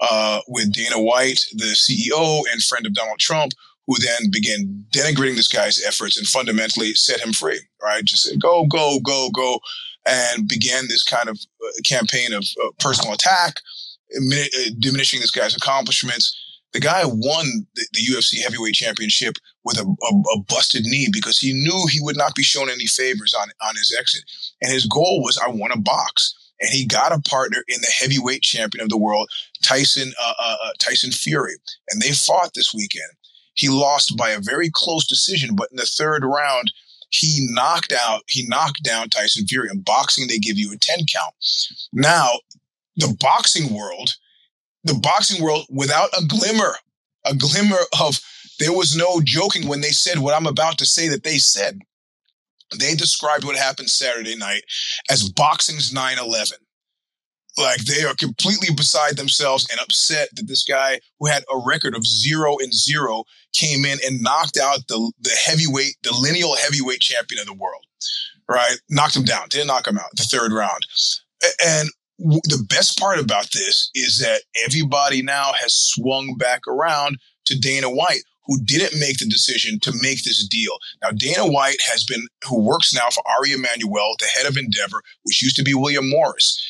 uh, 0.00 0.40
with 0.48 0.72
Dana 0.72 1.00
White, 1.00 1.46
the 1.52 1.76
CEO 1.76 2.42
and 2.50 2.60
friend 2.62 2.84
of 2.84 2.94
Donald 2.94 3.20
Trump, 3.20 3.52
who 3.86 3.94
then 3.98 4.28
began 4.32 4.84
denigrating 4.90 5.36
this 5.36 5.46
guy's 5.46 5.80
efforts 5.84 6.16
and 6.16 6.26
fundamentally 6.26 6.94
set 6.94 7.20
him 7.20 7.32
free. 7.32 7.60
Right, 7.80 8.04
just 8.04 8.24
said 8.24 8.40
go, 8.40 8.66
go, 8.66 8.98
go, 9.04 9.30
go, 9.30 9.60
and 10.04 10.48
began 10.48 10.88
this 10.88 11.04
kind 11.04 11.28
of 11.28 11.38
uh, 11.64 11.70
campaign 11.84 12.32
of 12.32 12.44
uh, 12.64 12.70
personal 12.80 13.14
attack, 13.14 13.60
uh, 14.16 14.70
diminishing 14.80 15.20
this 15.20 15.30
guy's 15.30 15.54
accomplishments 15.54 16.36
the 16.72 16.80
guy 16.80 17.02
won 17.04 17.66
the, 17.74 17.86
the 17.92 18.00
UFC 18.00 18.42
heavyweight 18.42 18.74
championship 18.74 19.36
with 19.64 19.78
a, 19.78 19.82
a, 19.82 20.38
a, 20.38 20.42
busted 20.48 20.84
knee 20.84 21.08
because 21.12 21.38
he 21.38 21.52
knew 21.52 21.86
he 21.86 22.00
would 22.00 22.16
not 22.16 22.34
be 22.34 22.42
shown 22.42 22.68
any 22.68 22.86
favors 22.86 23.34
on, 23.40 23.48
on 23.62 23.74
his 23.76 23.96
exit. 23.98 24.22
And 24.60 24.72
his 24.72 24.86
goal 24.86 25.22
was, 25.22 25.38
I 25.38 25.48
want 25.48 25.72
to 25.72 25.78
box. 25.78 26.34
And 26.60 26.70
he 26.70 26.86
got 26.86 27.12
a 27.12 27.20
partner 27.20 27.58
in 27.68 27.80
the 27.80 27.92
heavyweight 27.98 28.42
champion 28.42 28.82
of 28.82 28.88
the 28.88 28.98
world, 28.98 29.28
Tyson 29.62 30.12
uh, 30.22 30.34
uh, 30.38 30.56
uh, 30.64 30.72
Tyson 30.78 31.10
Fury, 31.10 31.54
and 31.90 32.00
they 32.00 32.12
fought 32.12 32.52
this 32.54 32.72
weekend. 32.72 33.10
He 33.54 33.68
lost 33.68 34.16
by 34.16 34.30
a 34.30 34.40
very 34.40 34.70
close 34.72 35.06
decision, 35.06 35.56
but 35.56 35.68
in 35.72 35.76
the 35.76 35.86
third 35.86 36.24
round, 36.24 36.70
he 37.08 37.48
knocked 37.50 37.92
out 37.92 38.22
he 38.28 38.46
knocked 38.46 38.84
down 38.84 39.08
Tyson 39.08 39.44
Fury. 39.46 39.70
In 39.72 39.80
boxing, 39.80 40.28
they 40.28 40.38
give 40.38 40.56
you 40.56 40.72
a 40.72 40.78
ten 40.78 41.04
count. 41.12 41.34
Now, 41.92 42.30
the 42.96 43.14
boxing 43.18 43.74
world 43.74 44.14
the 44.84 44.94
boxing 44.94 45.42
world 45.42 45.66
without 45.70 46.10
a 46.18 46.24
glimmer, 46.24 46.76
a 47.24 47.34
glimmer 47.34 47.78
of 48.00 48.20
there 48.62 48.72
was 48.72 48.96
no 48.96 49.20
joking 49.24 49.66
when 49.66 49.80
they 49.80 49.90
said 49.90 50.18
what 50.18 50.34
I'm 50.34 50.46
about 50.46 50.78
to 50.78 50.86
say 50.86 51.08
that 51.08 51.24
they 51.24 51.38
said. 51.38 51.80
They 52.78 52.94
described 52.94 53.44
what 53.44 53.56
happened 53.56 53.90
Saturday 53.90 54.36
night 54.36 54.62
as 55.10 55.28
boxing's 55.28 55.92
9 55.92 56.18
11. 56.18 56.58
Like 57.58 57.84
they 57.84 58.04
are 58.04 58.14
completely 58.14 58.74
beside 58.74 59.16
themselves 59.16 59.66
and 59.70 59.78
upset 59.80 60.28
that 60.36 60.46
this 60.46 60.64
guy 60.64 61.00
who 61.18 61.26
had 61.26 61.42
a 61.52 61.62
record 61.66 61.94
of 61.94 62.06
zero 62.06 62.56
and 62.58 62.72
zero 62.72 63.24
came 63.52 63.84
in 63.84 63.98
and 64.06 64.22
knocked 64.22 64.56
out 64.56 64.86
the, 64.88 65.12
the 65.20 65.30
heavyweight, 65.30 65.96
the 66.02 66.16
lineal 66.18 66.56
heavyweight 66.56 67.00
champion 67.00 67.40
of 67.40 67.46
the 67.46 67.52
world, 67.52 67.84
right? 68.48 68.76
Knocked 68.88 69.16
him 69.16 69.24
down, 69.24 69.48
didn't 69.48 69.66
knock 69.66 69.86
him 69.86 69.98
out 69.98 70.10
the 70.14 70.22
third 70.22 70.52
round. 70.52 70.86
And 71.62 71.90
the 72.18 72.64
best 72.68 72.98
part 72.98 73.18
about 73.18 73.50
this 73.52 73.90
is 73.94 74.18
that 74.20 74.42
everybody 74.64 75.20
now 75.20 75.52
has 75.60 75.74
swung 75.74 76.36
back 76.38 76.66
around 76.66 77.18
to 77.46 77.58
Dana 77.58 77.90
White, 77.90 78.22
who 78.46 78.58
didn't 78.64 78.98
make 78.98 79.18
the 79.18 79.26
decision 79.26 79.78
to 79.80 79.92
make 80.00 80.24
this 80.24 80.46
deal. 80.48 80.72
Now, 81.02 81.10
Dana 81.10 81.46
White 81.46 81.80
has 81.90 82.04
been, 82.04 82.26
who 82.48 82.62
works 82.62 82.92
now 82.94 83.08
for 83.10 83.22
Ari 83.38 83.52
Emanuel, 83.52 84.16
the 84.18 84.26
head 84.26 84.46
of 84.46 84.56
Endeavor, 84.56 85.02
which 85.22 85.42
used 85.42 85.56
to 85.56 85.62
be 85.62 85.74
William 85.74 86.08
Morris. 86.08 86.60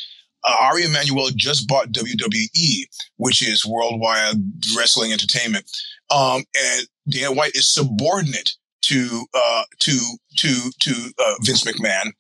Uh, 0.45 0.57
Ari 0.61 0.85
Emanuel 0.85 1.31
just 1.37 1.69
bought 1.69 1.93
WWE, 1.93 2.85
which 3.17 3.43
is 3.43 3.65
Worldwide 3.65 4.37
Wrestling 4.77 5.13
Entertainment. 5.13 5.65
Um, 6.11 6.45
and 6.61 6.87
Dana 7.09 7.33
White 7.33 7.55
is 7.55 7.73
subordinate 7.73 8.57
to, 8.83 9.27
uh, 9.35 9.63
to, 9.81 9.99
to, 10.39 10.71
to, 10.81 11.13
uh, 11.19 11.35
Vince 11.43 11.65
McMahon. 11.65 12.13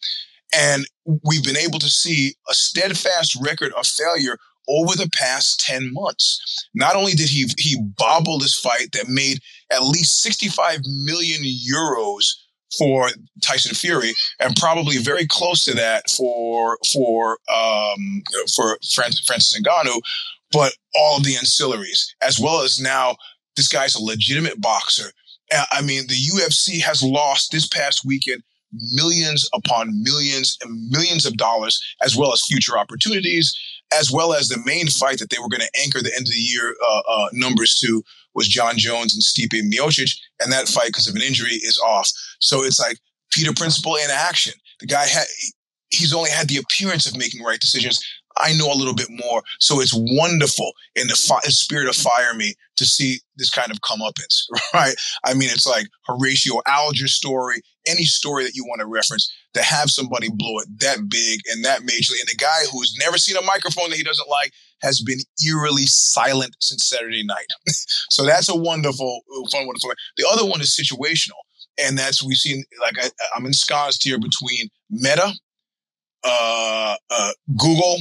And 0.54 0.86
we've 1.24 1.42
been 1.42 1.56
able 1.56 1.78
to 1.78 1.88
see 1.88 2.34
a 2.48 2.54
steadfast 2.54 3.36
record 3.42 3.72
of 3.72 3.86
failure 3.86 4.36
over 4.68 4.94
the 4.94 5.10
past 5.14 5.60
10 5.60 5.92
months. 5.92 6.68
Not 6.74 6.96
only 6.96 7.12
did 7.12 7.28
he 7.28 7.46
he 7.58 7.76
bobble 7.96 8.38
this 8.38 8.58
fight 8.58 8.92
that 8.92 9.08
made 9.08 9.38
at 9.70 9.82
least 9.82 10.22
65 10.22 10.80
million 10.86 11.42
euros 11.42 12.24
for 12.78 13.08
Tyson 13.42 13.74
Fury, 13.74 14.14
and 14.40 14.56
probably 14.56 14.96
very 14.98 15.26
close 15.26 15.64
to 15.64 15.74
that 15.74 16.08
for 16.10 16.78
for 16.92 17.38
um, 17.52 18.22
for 18.54 18.78
Francis 18.94 19.60
Ngannou, 19.60 20.00
but 20.52 20.72
all 20.94 21.18
of 21.18 21.24
the 21.24 21.34
ancillaries, 21.34 22.06
as 22.22 22.38
well 22.38 22.62
as 22.62 22.80
now 22.80 23.16
this 23.56 23.68
guy's 23.68 23.94
a 23.94 24.02
legitimate 24.02 24.60
boxer. 24.60 25.12
I 25.70 25.82
mean, 25.82 26.06
the 26.06 26.14
UFC 26.14 26.80
has 26.80 27.02
lost 27.02 27.52
this 27.52 27.66
past 27.66 28.06
weekend 28.06 28.42
millions 28.72 29.48
upon 29.52 30.02
millions 30.02 30.56
and 30.62 30.90
millions 30.90 31.26
of 31.26 31.36
dollars, 31.36 31.78
as 32.02 32.16
well 32.16 32.32
as 32.32 32.42
future 32.46 32.78
opportunities, 32.78 33.54
as 33.98 34.10
well 34.10 34.32
as 34.32 34.48
the 34.48 34.62
main 34.64 34.88
fight 34.88 35.18
that 35.18 35.30
they 35.30 35.38
were 35.38 35.48
going 35.48 35.60
to 35.60 35.80
anchor 35.82 36.00
the 36.02 36.14
end 36.14 36.26
of 36.26 36.32
the 36.32 36.38
year 36.38 36.74
uh, 36.86 37.02
uh, 37.08 37.28
numbers 37.32 37.74
to 37.76 38.02
was 38.34 38.48
Jon 38.48 38.78
Jones 38.78 39.14
and 39.14 39.22
Stipe 39.22 39.60
Miocic, 39.70 40.16
and 40.40 40.52
that 40.52 40.68
fight 40.68 40.86
because 40.86 41.08
of 41.08 41.14
an 41.14 41.22
injury 41.22 41.54
is 41.54 41.78
off. 41.84 42.10
So 42.40 42.64
it's 42.64 42.80
like 42.80 42.98
Peter 43.30 43.52
Principle 43.52 43.96
in 43.96 44.10
action. 44.10 44.54
The 44.80 44.86
guy 44.86 45.06
had 45.06 45.26
he's 45.90 46.14
only 46.14 46.30
had 46.30 46.48
the 46.48 46.56
appearance 46.56 47.06
of 47.06 47.16
making 47.16 47.42
right 47.42 47.60
decisions. 47.60 48.00
I 48.36 48.52
know 48.54 48.72
a 48.72 48.76
little 48.76 48.94
bit 48.94 49.08
more. 49.10 49.42
So 49.58 49.80
it's 49.80 49.92
wonderful 49.94 50.72
in 50.94 51.08
the 51.08 51.14
fi- 51.14 51.40
spirit 51.48 51.88
of 51.88 51.96
fire 51.96 52.34
me 52.34 52.54
to 52.76 52.84
see 52.84 53.20
this 53.36 53.50
kind 53.50 53.70
of 53.70 53.80
comeuppance, 53.80 54.44
right? 54.74 54.94
I 55.24 55.34
mean, 55.34 55.48
it's 55.50 55.66
like 55.66 55.86
Horatio 56.06 56.60
Alger 56.66 57.08
story, 57.08 57.60
any 57.86 58.04
story 58.04 58.44
that 58.44 58.54
you 58.54 58.64
want 58.64 58.80
to 58.80 58.86
reference, 58.86 59.32
to 59.54 59.62
have 59.62 59.90
somebody 59.90 60.28
blow 60.30 60.58
it 60.58 60.68
that 60.80 61.08
big 61.08 61.40
and 61.50 61.64
that 61.64 61.80
majorly. 61.80 62.20
And 62.20 62.28
the 62.28 62.36
guy 62.38 62.62
who's 62.70 62.96
never 62.98 63.18
seen 63.18 63.36
a 63.36 63.42
microphone 63.42 63.90
that 63.90 63.96
he 63.96 64.02
doesn't 64.02 64.28
like 64.28 64.52
has 64.80 65.00
been 65.00 65.18
eerily 65.46 65.86
silent 65.86 66.56
since 66.60 66.84
Saturday 66.84 67.24
night. 67.24 67.46
so 68.10 68.24
that's 68.24 68.48
a 68.48 68.56
wonderful, 68.56 69.20
fun, 69.50 69.66
wonderful. 69.66 69.92
The 70.16 70.28
other 70.32 70.44
one 70.44 70.60
is 70.60 70.76
situational. 70.76 71.38
And 71.78 71.96
that's, 71.96 72.22
we've 72.22 72.36
seen, 72.36 72.64
like, 72.80 72.94
I, 73.02 73.08
I'm 73.34 73.46
ensconced 73.46 74.04
here 74.04 74.18
between 74.18 74.68
Meta, 74.90 75.32
uh, 76.24 76.96
uh, 77.10 77.32
Google, 77.56 77.96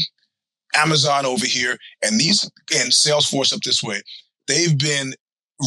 Amazon 0.76 1.26
over 1.26 1.46
here, 1.46 1.78
and 2.04 2.20
these 2.20 2.50
and 2.76 2.92
Salesforce 2.92 3.54
up 3.54 3.62
this 3.62 3.84
way, 3.84 4.02
they've 4.48 4.78
been 4.78 5.14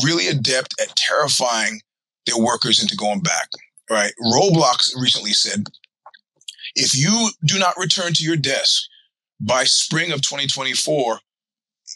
really 0.03 0.29
adept 0.29 0.75
at 0.81 0.95
terrifying 0.97 1.81
their 2.27 2.39
workers 2.39 2.83
into 2.83 2.97
going 2.97 3.21
back. 3.21 3.49
Right? 3.91 4.13
Roblox 4.25 4.97
recently 4.97 5.33
said, 5.33 5.65
if 6.75 6.97
you 6.97 7.31
do 7.45 7.59
not 7.59 7.75
return 7.79 8.13
to 8.15 8.25
your 8.25 8.37
desk 8.37 8.85
by 9.41 9.65
spring 9.65 10.11
of 10.11 10.23
2024, 10.23 11.19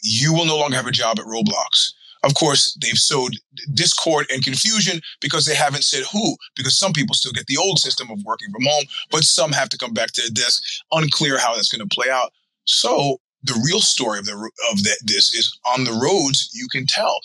you 0.03 0.33
will 0.33 0.45
no 0.45 0.57
longer 0.57 0.75
have 0.75 0.87
a 0.87 0.91
job 0.91 1.19
at 1.19 1.25
Roblox. 1.25 1.93
Of 2.23 2.33
course, 2.33 2.77
they've 2.81 2.97
sowed 2.97 3.33
discord 3.73 4.27
and 4.31 4.43
confusion 4.43 5.01
because 5.21 5.45
they 5.45 5.55
haven't 5.55 5.83
said 5.83 6.03
who, 6.11 6.35
because 6.55 6.77
some 6.77 6.91
people 6.91 7.15
still 7.15 7.31
get 7.31 7.47
the 7.47 7.57
old 7.57 7.79
system 7.79 8.11
of 8.11 8.23
working 8.25 8.51
from 8.51 8.65
home, 8.65 8.85
but 9.09 9.23
some 9.23 9.51
have 9.53 9.69
to 9.69 9.77
come 9.77 9.93
back 9.93 10.11
to 10.13 10.21
the 10.21 10.31
desk. 10.31 10.61
Unclear 10.91 11.39
how 11.39 11.55
that's 11.55 11.69
going 11.69 11.87
to 11.87 11.95
play 11.95 12.09
out. 12.09 12.33
So 12.69 13.17
the 13.41 13.59
real 13.65 13.81
story 13.81 14.19
of 14.19 14.25
the 14.25 14.51
of 14.71 14.83
this 14.83 15.33
is 15.33 15.57
on 15.65 15.85
the 15.85 15.91
roads. 15.91 16.51
You 16.53 16.67
can 16.71 16.85
tell, 16.85 17.19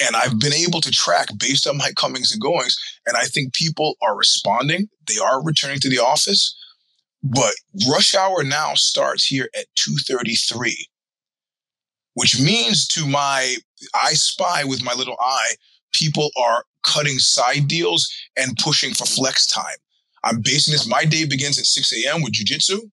and 0.00 0.16
I've 0.16 0.40
been 0.40 0.54
able 0.54 0.80
to 0.80 0.90
track 0.90 1.28
based 1.38 1.66
on 1.66 1.76
my 1.76 1.90
comings 1.96 2.32
and 2.32 2.40
goings, 2.40 2.74
and 3.04 3.14
I 3.16 3.24
think 3.24 3.52
people 3.52 3.96
are 4.00 4.16
responding. 4.16 4.88
They 5.06 5.18
are 5.18 5.44
returning 5.44 5.80
to 5.80 5.90
the 5.90 5.98
office, 5.98 6.56
but 7.22 7.52
rush 7.90 8.14
hour 8.14 8.42
now 8.42 8.72
starts 8.74 9.26
here 9.26 9.50
at 9.54 9.66
two 9.74 9.96
thirty 10.08 10.34
three, 10.34 10.88
which 12.14 12.40
means 12.40 12.88
to 12.88 13.06
my 13.06 13.56
I 13.94 14.14
spy 14.14 14.64
with 14.64 14.82
my 14.82 14.94
little 14.94 15.16
eye, 15.20 15.56
people 15.92 16.30
are 16.38 16.64
cutting 16.84 17.18
side 17.18 17.68
deals 17.68 18.10
and 18.34 18.56
pushing 18.56 18.94
for 18.94 19.04
flex 19.04 19.46
time. 19.46 19.76
I'm 20.24 20.40
basing 20.40 20.72
this. 20.72 20.88
My 20.88 21.04
day 21.04 21.26
begins 21.26 21.58
at 21.58 21.66
6 21.66 21.92
a.m. 22.04 22.22
with 22.22 22.32
jujitsu. 22.32 22.90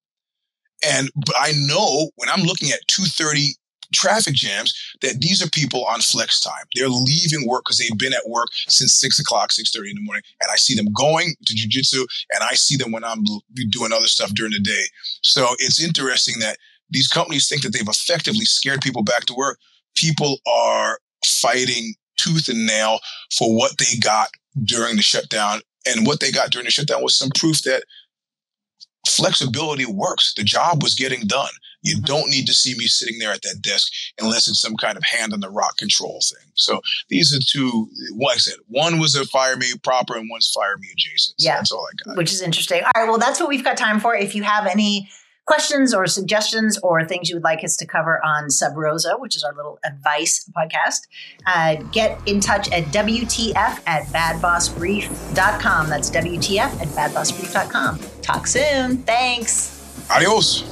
And 0.82 1.10
I 1.38 1.52
know 1.56 2.10
when 2.16 2.28
I'm 2.28 2.42
looking 2.42 2.70
at 2.70 2.86
230 2.88 3.54
traffic 3.92 4.34
jams 4.34 4.74
that 5.00 5.20
these 5.20 5.42
are 5.44 5.50
people 5.50 5.84
on 5.86 6.00
flex 6.00 6.40
time. 6.40 6.64
They're 6.74 6.88
leaving 6.88 7.46
work 7.46 7.64
because 7.64 7.78
they've 7.78 7.98
been 7.98 8.12
at 8.12 8.28
work 8.28 8.48
since 8.68 8.94
six 8.94 9.18
o'clock, 9.18 9.52
six 9.52 9.70
thirty 9.70 9.90
in 9.90 9.96
the 9.96 10.02
morning, 10.02 10.22
and 10.40 10.50
I 10.50 10.56
see 10.56 10.74
them 10.74 10.92
going 10.92 11.34
to 11.46 11.54
jujitsu, 11.54 12.06
and 12.32 12.42
I 12.42 12.54
see 12.54 12.76
them 12.76 12.92
when 12.92 13.04
I'm 13.04 13.24
doing 13.70 13.92
other 13.92 14.06
stuff 14.06 14.32
during 14.34 14.52
the 14.52 14.60
day. 14.60 14.84
So 15.22 15.46
it's 15.58 15.82
interesting 15.82 16.38
that 16.40 16.58
these 16.90 17.08
companies 17.08 17.48
think 17.48 17.62
that 17.62 17.72
they've 17.72 17.88
effectively 17.88 18.44
scared 18.44 18.80
people 18.80 19.02
back 19.02 19.24
to 19.26 19.34
work. 19.34 19.58
People 19.96 20.38
are 20.46 20.98
fighting 21.24 21.94
tooth 22.16 22.48
and 22.48 22.66
nail 22.66 22.98
for 23.36 23.56
what 23.56 23.78
they 23.78 23.96
got 24.00 24.28
during 24.64 24.96
the 24.96 25.02
shutdown, 25.02 25.60
and 25.86 26.06
what 26.06 26.20
they 26.20 26.30
got 26.30 26.50
during 26.50 26.64
the 26.64 26.70
shutdown 26.70 27.02
was 27.02 27.16
some 27.16 27.30
proof 27.34 27.62
that 27.62 27.84
flexibility 29.06 29.86
works. 29.86 30.34
The 30.34 30.44
job 30.44 30.82
was 30.82 30.94
getting 30.94 31.26
done. 31.26 31.50
You 31.82 31.96
mm-hmm. 31.96 32.04
don't 32.04 32.30
need 32.30 32.46
to 32.46 32.54
see 32.54 32.74
me 32.76 32.86
sitting 32.86 33.18
there 33.18 33.32
at 33.32 33.42
that 33.42 33.60
desk 33.62 33.92
unless 34.20 34.48
it's 34.48 34.60
some 34.60 34.76
kind 34.76 34.96
of 34.96 35.04
hand 35.04 35.32
on 35.32 35.40
the 35.40 35.50
rock 35.50 35.76
control 35.76 36.20
thing. 36.22 36.50
So 36.54 36.80
these 37.08 37.34
are 37.34 37.40
two, 37.40 37.88
like 38.16 38.36
I 38.36 38.38
said, 38.38 38.58
one 38.68 38.98
was 38.98 39.14
a 39.14 39.24
fire 39.26 39.56
me 39.56 39.72
proper 39.82 40.16
and 40.16 40.28
one's 40.30 40.50
fire 40.50 40.76
me 40.78 40.88
adjacent. 40.92 41.40
So 41.40 41.46
yeah. 41.46 41.56
That's 41.56 41.72
all 41.72 41.86
I 41.86 42.08
got. 42.08 42.16
Which 42.16 42.32
is 42.32 42.40
interesting. 42.40 42.82
All 42.82 43.02
right. 43.02 43.08
Well, 43.08 43.18
that's 43.18 43.40
what 43.40 43.48
we've 43.48 43.64
got 43.64 43.76
time 43.76 44.00
for. 44.00 44.14
If 44.14 44.34
you 44.34 44.42
have 44.42 44.66
any 44.66 45.08
questions 45.46 45.92
or 45.92 46.06
suggestions 46.06 46.78
or 46.78 47.04
things 47.04 47.28
you 47.28 47.36
would 47.36 47.44
like 47.44 47.62
us 47.62 47.76
to 47.76 47.86
cover 47.86 48.24
on 48.24 48.50
Sub 48.50 48.76
Rosa, 48.76 49.16
which 49.18 49.36
is 49.36 49.44
our 49.44 49.54
little 49.54 49.78
advice 49.84 50.50
podcast, 50.56 51.00
uh, 51.46 51.76
get 51.92 52.18
in 52.26 52.40
touch 52.40 52.70
at 52.72 52.84
WTF 52.84 53.54
at 53.86 54.06
badbossbrief.com. 54.06 55.88
That's 55.90 56.10
WTF 56.10 56.58
at 56.58 56.88
badbossbrief.com. 56.88 58.13
Talk 58.24 58.46
soon. 58.46 58.98
Thanks. 59.02 59.82
Adios. 60.10 60.62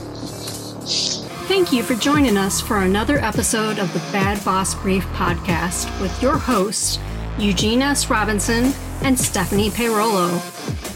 Thank 1.48 1.70
you 1.70 1.82
for 1.82 1.94
joining 1.94 2.38
us 2.38 2.62
for 2.62 2.78
another 2.78 3.18
episode 3.18 3.78
of 3.78 3.92
the 3.92 3.98
Bad 4.10 4.42
Boss 4.42 4.74
Brief 4.74 5.04
podcast 5.08 6.00
with 6.00 6.22
your 6.22 6.38
hosts, 6.38 6.98
Eugene 7.38 7.82
S. 7.82 8.08
Robinson 8.08 8.72
and 9.02 9.18
Stephanie 9.18 9.70
Payrolo. 9.70 10.40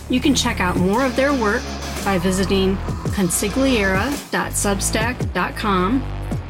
You 0.09 0.19
can 0.19 0.35
check 0.35 0.61
out 0.61 0.77
more 0.77 1.05
of 1.05 1.15
their 1.15 1.35
work 1.35 1.61
by 2.07 2.17
visiting 2.17 2.79
consigliera.substack.com 3.13 6.03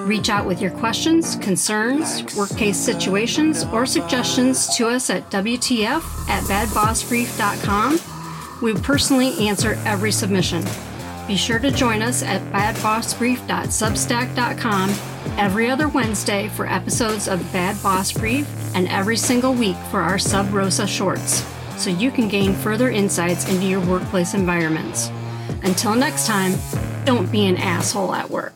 Reach 0.07 0.29
out 0.29 0.45
with 0.45 0.61
your 0.61 0.73
questions, 0.73 1.37
concerns, 1.37 2.37
work 2.37 2.51
case 2.57 2.77
situations, 2.77 3.63
or 3.67 3.87
suggestions 3.87 4.77
to 4.77 4.89
us 4.89 5.09
at 5.09 5.31
WTF 5.31 6.03
at 6.29 6.43
badbossbrief.com. 6.45 8.01
We 8.61 8.75
personally 8.75 9.47
answer 9.47 9.79
every 9.85 10.11
submission. 10.11 10.65
Be 11.29 11.37
sure 11.37 11.61
to 11.61 11.71
join 11.71 12.03
us 12.03 12.25
at 12.25 12.43
badbossbrief.substack.com 12.53 14.91
every 15.39 15.71
other 15.71 15.87
Wednesday 15.89 16.49
for 16.49 16.67
episodes 16.67 17.29
of 17.29 17.41
Bad 17.53 17.81
Boss 17.83 18.11
Brief 18.11 18.49
and 18.75 18.89
every 18.89 19.17
single 19.17 19.55
week 19.55 19.77
for 19.91 20.01
our 20.01 20.19
Sub 20.19 20.53
Rosa 20.53 20.89
shorts, 20.89 21.45
so 21.83 21.91
you 21.91 22.13
can 22.13 22.29
gain 22.29 22.55
further 22.55 22.91
insights 22.91 23.49
into 23.49 23.67
your 23.67 23.81
workplace 23.81 24.35
environments. 24.35 25.11
Until 25.65 25.97
next 25.97 26.29
time, 26.29 26.55
don't 27.05 27.31
be 27.33 27.47
an 27.47 27.57
asshole 27.57 28.15
at 28.15 28.31
work. 28.31 28.55